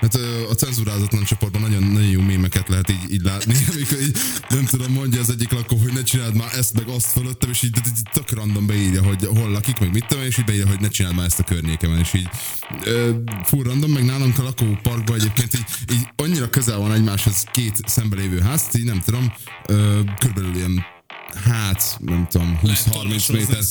hát 0.00 0.14
a 0.50 0.54
cenzúrázatlan 0.54 1.24
csoportban 1.24 1.60
nagyon, 1.60 1.82
nagyon 1.82 2.10
jó 2.10 2.20
mémeket 2.20 2.68
lehet 2.68 2.90
így, 2.90 3.12
így 3.12 3.22
látni, 3.22 3.54
amikor 3.74 4.00
így, 4.00 4.16
nem 4.48 4.64
tudom, 4.64 4.92
mondja 4.92 5.20
az 5.20 5.30
egyik 5.30 5.52
lakó, 5.52 5.76
hogy 5.76 5.92
ne 5.92 6.02
csináld 6.02 6.34
már 6.34 6.54
ezt, 6.54 6.74
meg 6.74 6.88
azt 6.88 7.06
fölöttem, 7.06 7.50
és 7.50 7.62
így, 7.62 7.76
így, 7.86 8.02
tök 8.12 8.30
random 8.30 8.66
beírja, 8.66 9.02
hogy 9.02 9.24
hol 9.24 9.50
lakik, 9.50 9.78
meg 9.78 9.92
mit 9.92 10.06
tudom, 10.06 10.24
és 10.24 10.38
így 10.38 10.44
beírja, 10.44 10.66
hogy 10.66 10.80
ne 10.80 10.88
csináld 10.88 11.14
már 11.14 11.26
ezt 11.26 11.40
a 11.40 11.44
környékemen, 11.44 11.98
és 11.98 12.14
így 12.14 12.28
fú, 13.44 13.62
random, 13.62 13.90
meg 13.90 14.04
nálunk 14.04 14.38
a 14.38 14.42
lakóparkban 14.42 15.16
egyébként 15.16 15.54
így, 15.54 15.66
így 15.92 16.08
annyira 16.16 16.50
közel 16.50 16.78
van 16.78 16.92
egymáshoz 16.92 17.44
két 17.52 17.76
szembelévő 17.86 18.40
ház, 18.40 18.68
így 18.76 18.84
nem 18.84 19.00
tudom, 19.04 19.32
körülbelül 20.18 20.56
ilyen 20.56 20.84
hát, 21.34 21.96
nem 21.98 22.26
tudom, 22.30 22.58
20-30 22.62 23.32
méter. 23.32 23.62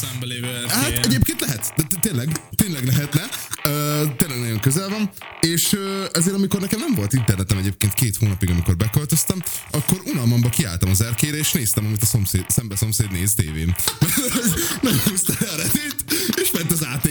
Hát 0.68 1.06
egyébként 1.06 1.40
lehet, 1.40 1.74
de 1.76 1.84
tényleg, 2.00 2.42
tényleg 2.56 2.86
lehetne. 2.86 3.22
Ö, 3.64 4.04
tényleg 4.18 4.40
nagyon 4.40 4.60
közel 4.60 4.90
van, 4.90 5.10
és 5.42 5.78
ezért 6.12 6.36
amikor 6.36 6.60
nekem 6.60 6.80
nem 6.80 6.96
volt 6.96 7.14
internetem 7.14 7.58
egyébként 7.58 7.94
két 7.94 8.16
hónapig, 8.16 8.50
amikor 8.50 8.78
beköltöztem, 8.78 9.42
akkor 9.72 10.02
unalmamba 10.06 10.50
kiálltam 10.50 10.90
az 10.90 11.02
erkére, 11.02 11.38
és 11.38 11.52
néztem, 11.52 11.86
amit 11.86 12.02
a 12.02 12.06
szomszéd, 12.06 12.46
szembe 12.50 12.76
szomszéd 12.76 13.12
néz 13.12 13.34
tévén. 13.34 13.76
nem 14.82 15.02
húzta 15.06 15.34
le 15.40 15.48
a 15.48 15.56
redét, 15.56 16.06
és 16.42 16.52
ment 16.52 16.72
az 16.72 16.82
nagyban. 16.82 17.07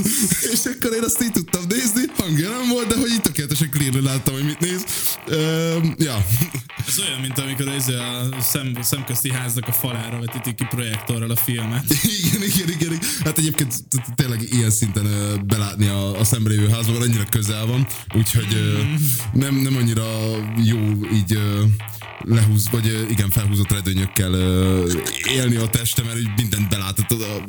és 0.52 0.60
akkor 0.64 0.92
én 0.94 1.02
azt 1.04 1.22
így 1.22 1.32
tudtam 1.32 1.62
nézni, 1.68 2.02
hangja 2.16 2.48
nem 2.48 2.68
volt, 2.68 2.86
de 2.86 2.96
hogy 2.96 3.10
így 3.10 3.20
tökéletesen 3.20 3.70
clearly 3.70 4.02
láttam, 4.02 4.34
hogy 4.34 4.44
mit 4.44 4.60
néz. 4.60 4.84
Ö, 5.26 5.76
ja. 5.98 6.26
Ez 6.86 6.98
olyan, 6.98 7.20
mint 7.20 7.38
amikor 7.38 7.68
ez 7.68 7.88
a 7.88 8.28
szem, 8.40 8.72
szemközti 8.80 9.30
háznak 9.30 9.68
a 9.68 9.72
falára 9.72 10.18
vetítik 10.18 10.54
ki 10.54 10.64
projektorral 10.70 11.30
a 11.30 11.36
filmet. 11.36 11.84
Igen, 12.24 12.42
igen, 12.42 12.68
igen. 12.68 12.92
igen. 12.92 12.98
Hát 13.24 13.38
egyébként 13.38 13.74
tényleg 14.14 14.52
ilyen 14.52 14.70
szinten 14.70 15.06
belátni 15.46 15.88
a, 15.88 16.18
a 16.18 16.24
szembelévő 16.24 16.68
házban, 16.68 16.94
mert 16.94 17.04
annyira 17.06 17.24
közel 17.24 17.66
van, 17.66 17.86
úgyhogy 18.14 18.54
ö, 18.54 18.82
nem, 19.32 19.54
nem 19.54 19.76
annyira 19.76 20.04
jó 20.64 20.78
így 21.12 21.38
lehúz, 22.24 22.70
vagy 22.70 23.06
igen, 23.10 23.30
felhúzott 23.30 23.70
redőnyökkel 23.70 24.34
élni 25.34 25.56
a 25.56 25.68
testem, 25.68 26.04
mert 26.04 26.18
úgy 26.18 26.30
mindent 26.36 26.68
belátod. 26.68 27.20
A, 27.20 27.44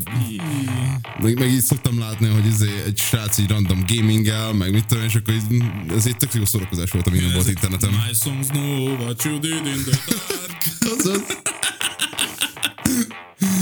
meg, 1.22 1.40
meg 1.40 1.48
így 1.48 1.62
szoktam 1.62 2.00
látni, 2.00 2.28
hogy 2.34 2.46
izé 2.46 2.70
egy 2.86 2.98
srác 2.98 3.38
így 3.38 3.50
random 3.50 3.84
gamingel, 3.88 4.54
meg 4.54 4.72
mit 4.72 4.86
tudom, 4.86 5.04
és 5.04 5.16
akkor 5.16 5.34
így, 5.34 5.64
ez 5.96 6.06
egy 6.06 6.18
tök 6.18 6.34
jó 6.34 6.46
szórakozás 6.46 6.92
volt, 6.92 7.08
ami 7.08 7.20
nem 7.20 7.32
volt 7.34 7.48
internetem. 7.48 7.90
My 7.90 8.14
songs 8.14 8.48
know 8.48 8.96
what 8.96 9.24
you 9.24 9.40
did 9.40 9.66
in 9.66 9.84
the 9.84 9.98
dark. 10.08 10.64
Azaz. 11.00 11.22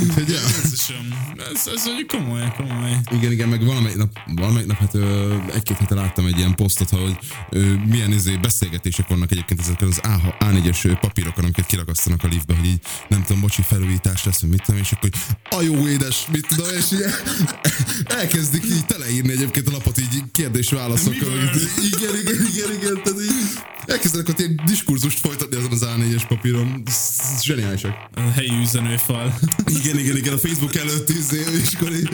Úgyhogy, 0.04 0.30
ja. 0.30 0.40
Jézusom, 0.92 1.38
ez, 1.54 1.68
ez 1.76 1.86
mondjuk 1.86 2.08
komoly, 2.08 2.54
komoly. 2.58 2.98
Igen, 3.12 3.32
igen, 3.32 3.50
meg 3.50 3.66
valamelyik 3.66 3.98
nap, 3.98 4.18
valamelyik 4.36 4.68
nap 4.68 4.78
hát 4.78 4.94
ö, 4.94 5.36
egy-két 5.54 5.78
hete 5.78 5.96
láttam 5.96 6.26
egy 6.26 6.38
ilyen 6.38 6.56
posztot, 6.56 6.90
hogy 6.90 7.18
ö, 7.50 7.74
milyen 7.90 8.12
izé, 8.12 8.36
beszélgetések 8.36 9.08
vannak 9.08 9.32
egyébként 9.32 9.60
ezekkel 9.60 9.88
az 9.88 10.00
A- 10.04 10.36
A4-es 10.46 10.98
papírokon, 11.02 11.44
amiket 11.44 11.66
kirakasztanak 11.66 12.24
a 12.24 12.28
liftbe, 12.28 12.56
hogy 12.56 12.66
így 12.66 12.80
nem 13.08 13.24
tudom, 13.24 13.42
bocsi, 13.42 13.62
felújítás 13.62 14.24
lesz, 14.26 14.42
mit 14.42 14.64
tudom, 14.66 14.82
és 14.82 14.92
akkor 14.92 15.10
hogy 15.50 15.60
a 15.60 15.62
jó 15.62 15.88
édes, 15.88 16.26
mit 16.32 16.48
tudom, 16.48 16.68
és 16.78 16.92
így 16.92 17.04
elkezdik 18.08 18.64
így 18.66 18.86
teleírni 18.86 19.32
egyébként 19.32 19.68
a 19.68 19.72
lapot 19.72 20.00
így 20.00 20.24
kérdés-válaszokkal. 20.32 21.30
hogy 21.30 21.62
Igen, 21.94 22.16
igen, 22.22 22.46
igen, 22.54 22.72
igen, 22.82 23.04
tehát 23.04 23.22
így 23.22 23.60
elkezdenek 23.86 24.28
ott 24.28 24.40
ilyen 24.40 24.62
diskurzust 24.66 25.20
folytatni 25.20 25.56
azon 25.56 25.72
az 25.72 25.86
A4-es 25.86 26.24
papíron. 26.28 26.84
Zseniálisak. 27.42 27.94
A 28.16 28.20
helyi 28.22 28.60
üzenőfal. 28.62 29.40
Igen, 29.66 29.98
igen, 30.00 30.18
igen, 30.18 30.34
a 30.34 30.38
Facebook 30.38 30.76
előtt 30.82 31.10
izé, 31.10 31.44
és 31.62 31.74
akkor 31.74 31.92
így... 31.92 32.10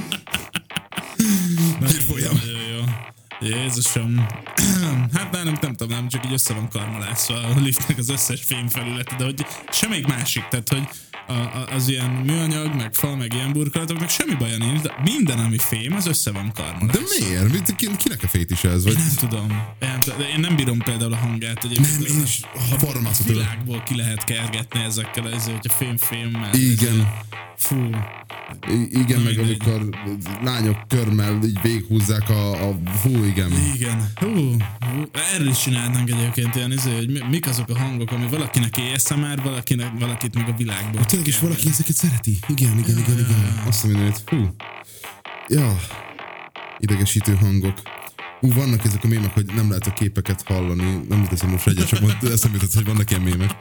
Hírfolyam. 1.80 2.42
Jézusom. 3.40 4.28
Hát 5.14 5.32
nálunk 5.32 5.60
nem 5.60 5.76
tudom, 5.76 5.98
nem 5.98 6.08
csak 6.08 6.26
így 6.26 6.34
össze 6.34 6.54
van 6.54 6.70
karmalászva 6.70 7.36
a 7.36 7.60
liftnek 7.60 7.98
az 7.98 8.10
összes 8.10 8.44
fémfelülete, 8.44 9.16
de 9.16 9.24
hogy 9.24 9.46
semmelyik 9.72 10.08
másik, 10.08 10.48
tehát 10.48 10.70
hogy 10.70 10.88
a, 11.28 11.34
a, 11.34 11.68
az 11.74 11.88
ilyen 11.90 12.10
műanyag, 12.10 12.76
meg 12.76 12.94
fal, 12.94 13.16
meg 13.16 13.34
ilyen 13.34 13.52
burkolatoknak 13.54 14.10
semmi 14.10 14.34
baja 14.36 14.58
nincs, 14.58 14.82
de 14.82 14.94
minden, 15.04 15.40
ami 15.40 15.58
fém, 15.58 15.94
az 15.96 16.08
össze 16.08 16.32
van 16.32 16.52
karmalászva. 16.54 16.86
De 16.92 17.00
miért? 17.20 17.52
Mit, 17.52 17.76
ki- 17.76 17.96
kinek 17.98 18.24
a 18.24 18.28
fétis 18.28 18.64
ez? 18.64 18.84
Vagy? 18.84 18.96
Nem 18.96 19.12
tudom. 19.16 19.64
Én, 19.82 20.00
de 20.18 20.30
én 20.34 20.40
nem 20.40 20.56
bírom 20.56 20.78
például 20.80 21.14
a 21.14 21.18
hangját. 21.18 21.64
Egyébként 21.64 22.08
Nem, 22.08 22.18
én 22.18 22.24
is 22.24 22.40
a 22.44 23.24
világból 23.28 23.84
ki 23.86 23.96
lehet 23.96 24.24
kergetni 24.24 24.80
ezekkel, 24.84 25.34
ezzel, 25.34 25.54
hogyha 25.54 25.74
fém-fémmel. 25.74 26.54
Igen. 26.54 27.08
Fú. 27.58 27.76
I- 28.70 28.90
igen, 29.00 29.20
meg 29.22 29.36
mindegy. 29.38 29.58
amikor 29.62 29.90
lányok 30.44 30.88
körmel 30.88 31.40
így 31.44 31.62
véghúzzák 31.62 32.30
a, 32.30 32.70
a 32.70 32.76
fú, 33.02 33.24
igen. 33.24 33.52
Igen. 33.76 34.12
Hú, 34.16 34.56
hú, 34.80 35.04
erről 35.34 35.48
is 35.48 35.60
csinálnánk 35.64 36.10
egyébként 36.10 36.56
ilyen 36.56 36.72
izé, 36.72 36.96
hogy 36.96 37.10
mi- 37.10 37.24
mik 37.30 37.48
azok 37.48 37.70
a 37.70 37.78
hangok, 37.78 38.12
ami 38.12 38.28
valakinek 38.28 38.74
ASMR, 38.96 39.42
valakinek, 39.44 39.92
valakit 40.00 40.36
meg 40.36 40.50
a 40.50 40.54
világból. 40.58 41.06
Tényleg 41.06 41.17
is 41.26 41.40
valaki 41.40 41.68
ezeket 41.68 41.96
szereti. 41.96 42.40
Igen, 42.48 42.78
igen, 42.78 42.98
igen, 42.98 43.20
igen. 43.20 43.64
Azt 43.68 43.84
mondom, 43.84 44.02
hogy 44.04 44.22
fú. 44.26 44.56
Ja. 45.48 45.78
Idegesítő 46.78 47.36
hangok. 47.36 47.82
Ú, 48.42 48.54
vannak 48.54 48.86
ezek 48.86 49.04
a 49.04 49.08
mémek, 49.08 49.34
hogy 49.34 49.46
nem 49.56 49.70
lehet 49.70 49.88
a 49.88 49.94
képeket 49.94 50.42
hallani. 50.48 51.06
Nem 51.10 51.22
jut 51.22 51.32
eszembe 51.32 51.54
most 51.54 51.68
egyet, 51.68 51.88
csak 51.88 52.00
mond, 52.00 52.18
eszembe 52.22 52.58
jutott, 52.58 52.74
hogy 52.74 52.86
vannak 52.86 53.10
ilyen 53.10 53.22
mémek. 53.22 53.56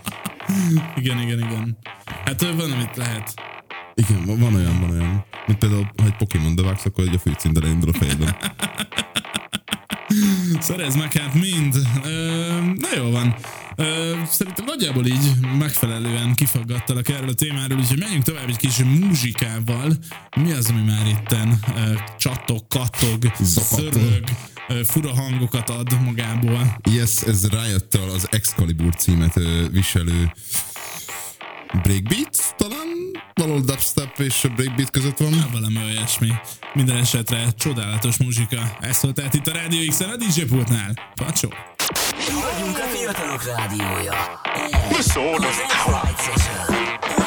Igen, 0.96 1.20
igen, 1.20 1.38
igen. 1.38 1.78
Hát 2.24 2.40
van, 2.40 2.72
amit 2.72 2.96
lehet. 2.96 3.34
Igen, 3.94 4.24
van- 4.24 4.54
olyan, 4.54 4.80
van 4.80 4.90
olyan. 4.90 5.24
Mint 5.46 5.58
például, 5.58 5.90
ha 5.96 6.04
egy 6.06 6.16
Pokémon 6.16 6.54
bevágsz, 6.56 6.84
akkor 6.84 7.04
egy 7.04 7.14
a 7.14 7.18
főcímben 7.18 7.64
elindul 7.64 7.88
a 7.88 7.98
fejedben. 7.98 8.36
Szerez 10.60 10.96
meg 10.96 11.12
hát 11.12 11.34
mind. 11.34 11.74
Ö, 12.04 12.60
na 12.60 12.88
jó 12.96 13.10
van. 13.10 13.34
Ö, 13.76 14.12
szerintem 14.30 14.64
nagyjából 14.64 15.06
így 15.06 15.30
megfelelően 15.58 16.34
kifaggattalak 16.34 17.08
erről 17.08 17.28
a 17.28 17.34
témáról, 17.34 17.78
úgyhogy 17.78 17.98
menjünk 17.98 18.22
tovább 18.24 18.48
egy 18.48 18.56
kis 18.56 18.76
muzsikával. 18.76 19.92
Mi 20.36 20.52
az, 20.52 20.70
ami 20.70 20.82
már 20.82 21.06
itten 21.06 21.58
ö, 21.76 21.92
csattog, 22.18 22.66
kattog, 22.68 23.32
Zakatol. 23.40 23.92
szörög, 23.92 24.24
ö, 24.68 24.84
fura 24.84 25.14
hangokat 25.14 25.70
ad 25.70 26.00
magából. 26.04 26.76
Yes, 26.90 27.22
ez 27.22 27.48
rájöttel 27.48 28.08
az 28.08 28.26
Excalibur 28.30 28.94
címet 28.94 29.36
ö, 29.36 29.68
viselő 29.70 30.32
breakbeat, 31.82 32.54
talán 32.56 32.86
valahol 33.34 33.60
dubstep 33.60 34.18
és 34.18 34.44
a 34.44 34.48
breakbeat 34.48 34.90
között 34.90 35.18
van. 35.18 35.48
Valami 35.52 35.76
olyasmi. 35.84 36.32
Minden 36.74 36.96
esetre 36.96 37.50
csodálatos 37.56 38.16
muzsika. 38.16 38.76
Ez 38.80 39.00
volt 39.00 39.14
tehát 39.14 39.34
itt 39.34 39.46
a 39.46 39.52
Radio 39.52 39.88
X-en 39.88 40.08
a 40.10 40.16
DJ 40.16 40.40
pultnál. 40.42 41.12
Pacsó! 41.14 41.48
Vagyunk 42.28 42.78
a 42.78 42.95
fiatalok 43.06 43.44
rádiója. 43.44 44.40
Ez 44.98 45.16
az 45.44 45.62
X-Ride 45.68 46.22
Session. 46.22 47.25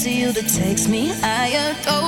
fancy 0.00 0.18
you 0.18 0.32
that 0.32 0.48
takes 0.48 0.88
me 0.88 1.08
higher. 1.20 1.99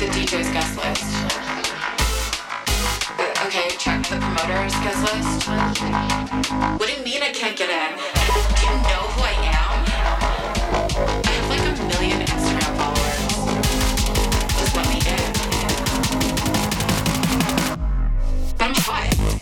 the 0.00 0.06
DJ's 0.06 0.48
guest 0.48 0.76
list. 0.78 1.04
Uh, 3.18 3.46
okay, 3.46 3.68
check 3.76 4.02
the 4.06 4.16
promoter's 4.16 4.72
guest 4.80 5.02
list. 5.12 5.46
What 6.80 6.88
do 6.88 6.94
you 6.94 7.04
mean 7.04 7.22
I 7.22 7.30
can't 7.34 7.54
get 7.54 7.68
in? 7.68 7.98
Do 7.98 8.62
you 8.64 8.76
know 8.88 9.02
who 9.12 9.20
I 9.20 9.32
am? 9.44 9.84
I 11.04 11.32
have 11.36 11.48
like 11.50 11.60
a 11.60 11.72
million 11.84 12.18
Instagram 12.24 12.72
followers. 12.80 13.28
Just 14.56 14.74
let 14.74 14.88
me 14.88 14.98
in. 15.04 15.32
I'm 18.58 18.74
hot. 18.76 19.39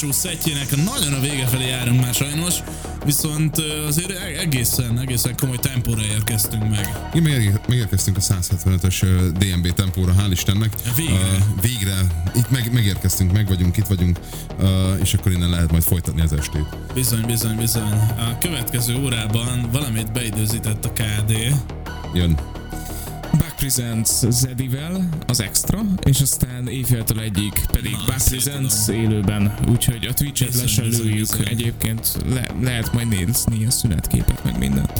Pacsó 0.00 0.12
szettjének 0.12 0.76
nagyon 0.76 1.12
a 1.12 1.20
vége 1.20 1.46
felé 1.46 1.68
járunk 1.68 2.00
már 2.00 2.14
sajnos, 2.14 2.54
viszont 3.04 3.58
azért 3.86 4.10
e- 4.10 4.38
egészen, 4.40 4.98
egészen 4.98 5.36
komoly 5.36 5.56
tempóra 5.56 6.02
érkeztünk 6.02 6.68
meg. 6.68 7.10
Igen, 7.14 7.32
megér- 7.32 7.68
megérkeztünk 7.68 8.16
a 8.16 8.20
175-ös 8.20 9.02
ö, 9.02 9.28
DNB 9.30 9.72
tempóra, 9.72 10.14
hál' 10.18 10.30
Istennek. 10.30 10.74
Végre. 10.96 11.14
Uh, 11.14 11.60
végre. 11.60 12.06
Itt 12.34 12.50
meg, 12.50 12.72
megérkeztünk, 12.72 13.32
meg 13.32 13.46
vagyunk, 13.48 13.76
itt 13.76 13.86
vagyunk, 13.86 14.18
uh, 14.58 14.68
és 15.02 15.14
akkor 15.14 15.32
innen 15.32 15.50
lehet 15.50 15.70
majd 15.70 15.82
folytatni 15.82 16.20
az 16.20 16.32
estét. 16.32 16.66
Bizony, 16.94 17.26
bizony, 17.26 17.56
bizony. 17.56 17.92
A 18.18 18.38
következő 18.38 18.96
órában 18.96 19.68
valamit 19.72 20.12
beidőzített 20.12 20.84
a 20.84 20.92
KD. 20.92 21.32
Jön. 22.14 22.49
Presents 23.60 24.08
Zedivel, 24.28 25.08
az 25.26 25.40
extra, 25.40 25.80
és 26.04 26.20
aztán 26.20 26.68
éjféltől 26.68 27.20
egyik 27.20 27.66
pedig 27.72 27.92
Na, 27.92 28.04
Back 28.06 28.28
Presents 28.28 28.88
élőben, 28.88 29.54
úgyhogy 29.68 30.06
a 30.06 30.12
Twitch-et 30.12 30.54
le 30.54 30.62
Bizony, 30.62 30.68
se 30.68 30.82
bizony, 30.82 31.04
lőjük. 31.06 31.18
bizony. 31.18 31.46
Egyébként 31.48 32.16
le, 32.28 32.46
lehet 32.62 32.92
majd 32.92 33.08
nézni 33.08 33.66
a 33.66 33.70
szünetképet, 33.70 34.44
meg 34.44 34.58
mindent. 34.58 34.92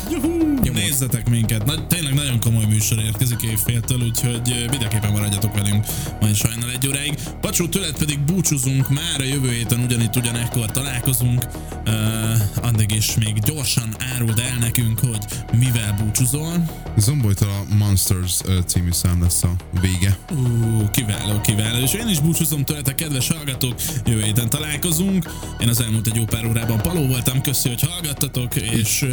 Nézzetek 0.69 1.29
minket, 1.29 1.67
Nagy, 1.67 1.87
tényleg 1.87 2.15
nagyon 2.15 2.41
komoly 2.41 2.65
műsor 2.65 2.99
érkezik 2.99 3.43
évféltől, 3.43 4.03
úgyhogy 4.03 4.67
mindenképpen 4.71 5.13
maradjatok 5.13 5.55
velünk 5.55 5.87
majd 6.21 6.35
sajnál 6.35 6.71
egy 6.71 6.87
óráig. 6.89 7.15
Pacsó, 7.41 7.67
tőled 7.67 7.99
pedig 7.99 8.21
búcsúzunk, 8.21 8.89
már 8.89 9.21
a 9.21 9.25
jövő 9.25 9.51
héten 9.51 9.81
ugyanitt 9.81 10.17
ugyanekkor 10.17 10.71
találkozunk. 10.71 11.47
Uh, 11.87 12.65
addig 12.65 12.93
is 12.93 13.15
még 13.15 13.39
gyorsan 13.39 13.97
áruld 14.15 14.39
el 14.39 14.57
nekünk, 14.59 14.99
hogy 14.99 15.25
mivel 15.59 15.97
búcsúzol. 15.99 16.71
Zombolytól 16.97 17.49
a 17.49 17.75
Monsters 17.75 18.41
című 18.67 18.93
szám 18.93 19.23
lesz 19.23 19.43
a 19.43 19.51
vége. 19.81 20.19
Ú, 20.33 20.91
kiváló, 20.91 21.41
kiváló. 21.41 21.79
És 21.79 21.93
én 21.93 22.09
is 22.09 22.21
búcsúzom 22.21 22.65
tőletek, 22.65 22.95
kedves 22.95 23.29
hallgatók. 23.29 23.75
Jövő 24.05 24.23
héten 24.23 24.51
találkozunk. 24.51 25.31
Én 25.61 25.69
az 25.69 25.81
elmúlt 25.81 26.07
egy 26.07 26.17
jó 26.17 26.25
pár 26.25 26.47
órában 26.47 26.81
Paló 26.83 27.07
voltam. 27.07 27.41
Köszi, 27.41 27.69
hogy 27.69 27.81
hallgattatok, 27.81 28.55
és 28.55 29.07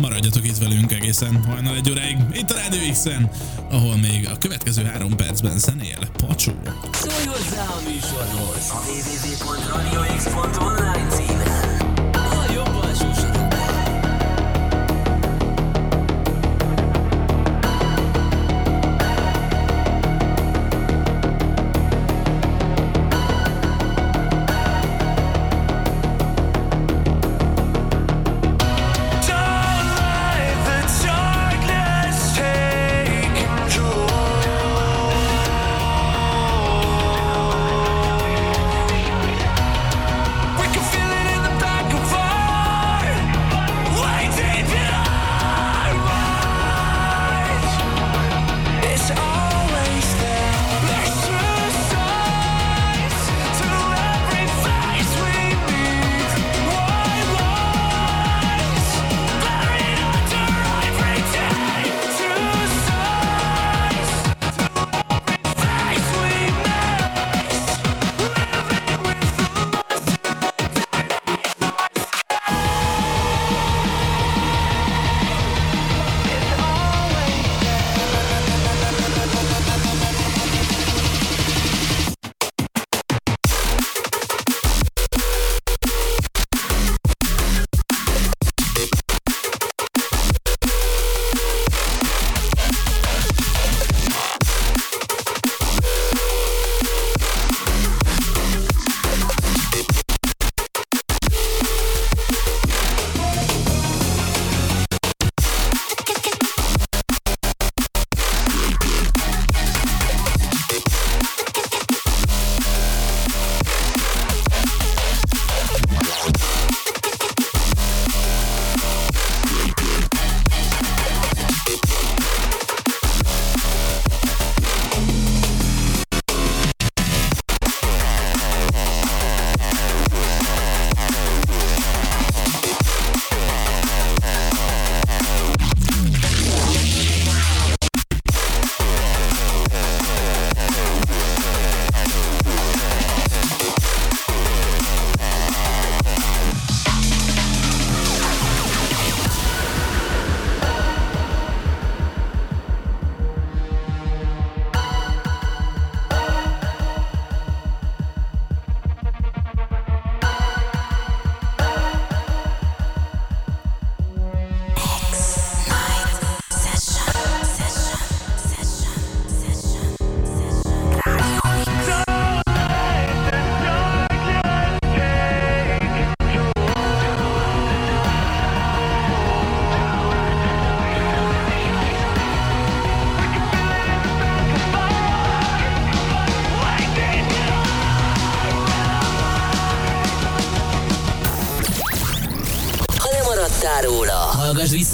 maradjatok 0.00 0.46
itt 0.46 0.58
velünk 0.58 0.92
egészen 0.94 1.44
hajnal 1.44 1.76
egy 1.76 1.90
óráig. 1.90 2.16
Itt 2.32 2.50
a 2.50 2.54
Rádió 2.54 2.90
X-en, 2.90 3.30
ahol 3.70 3.96
még 3.96 4.28
a 4.32 4.38
következő 4.38 4.84
három 4.84 5.16
percben 5.16 5.58
zenél 5.58 5.98
Pacsó. 6.16 6.52
Szólj 6.92 7.26
hozzá 7.26 7.64
a 7.64 7.80
műsorhoz 7.88 8.70
a 8.70 8.82
www.radiox.online. 8.86 11.33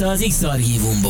vissza 0.01 0.13
az 0.13 0.25
X-Archívumból. 0.29 1.01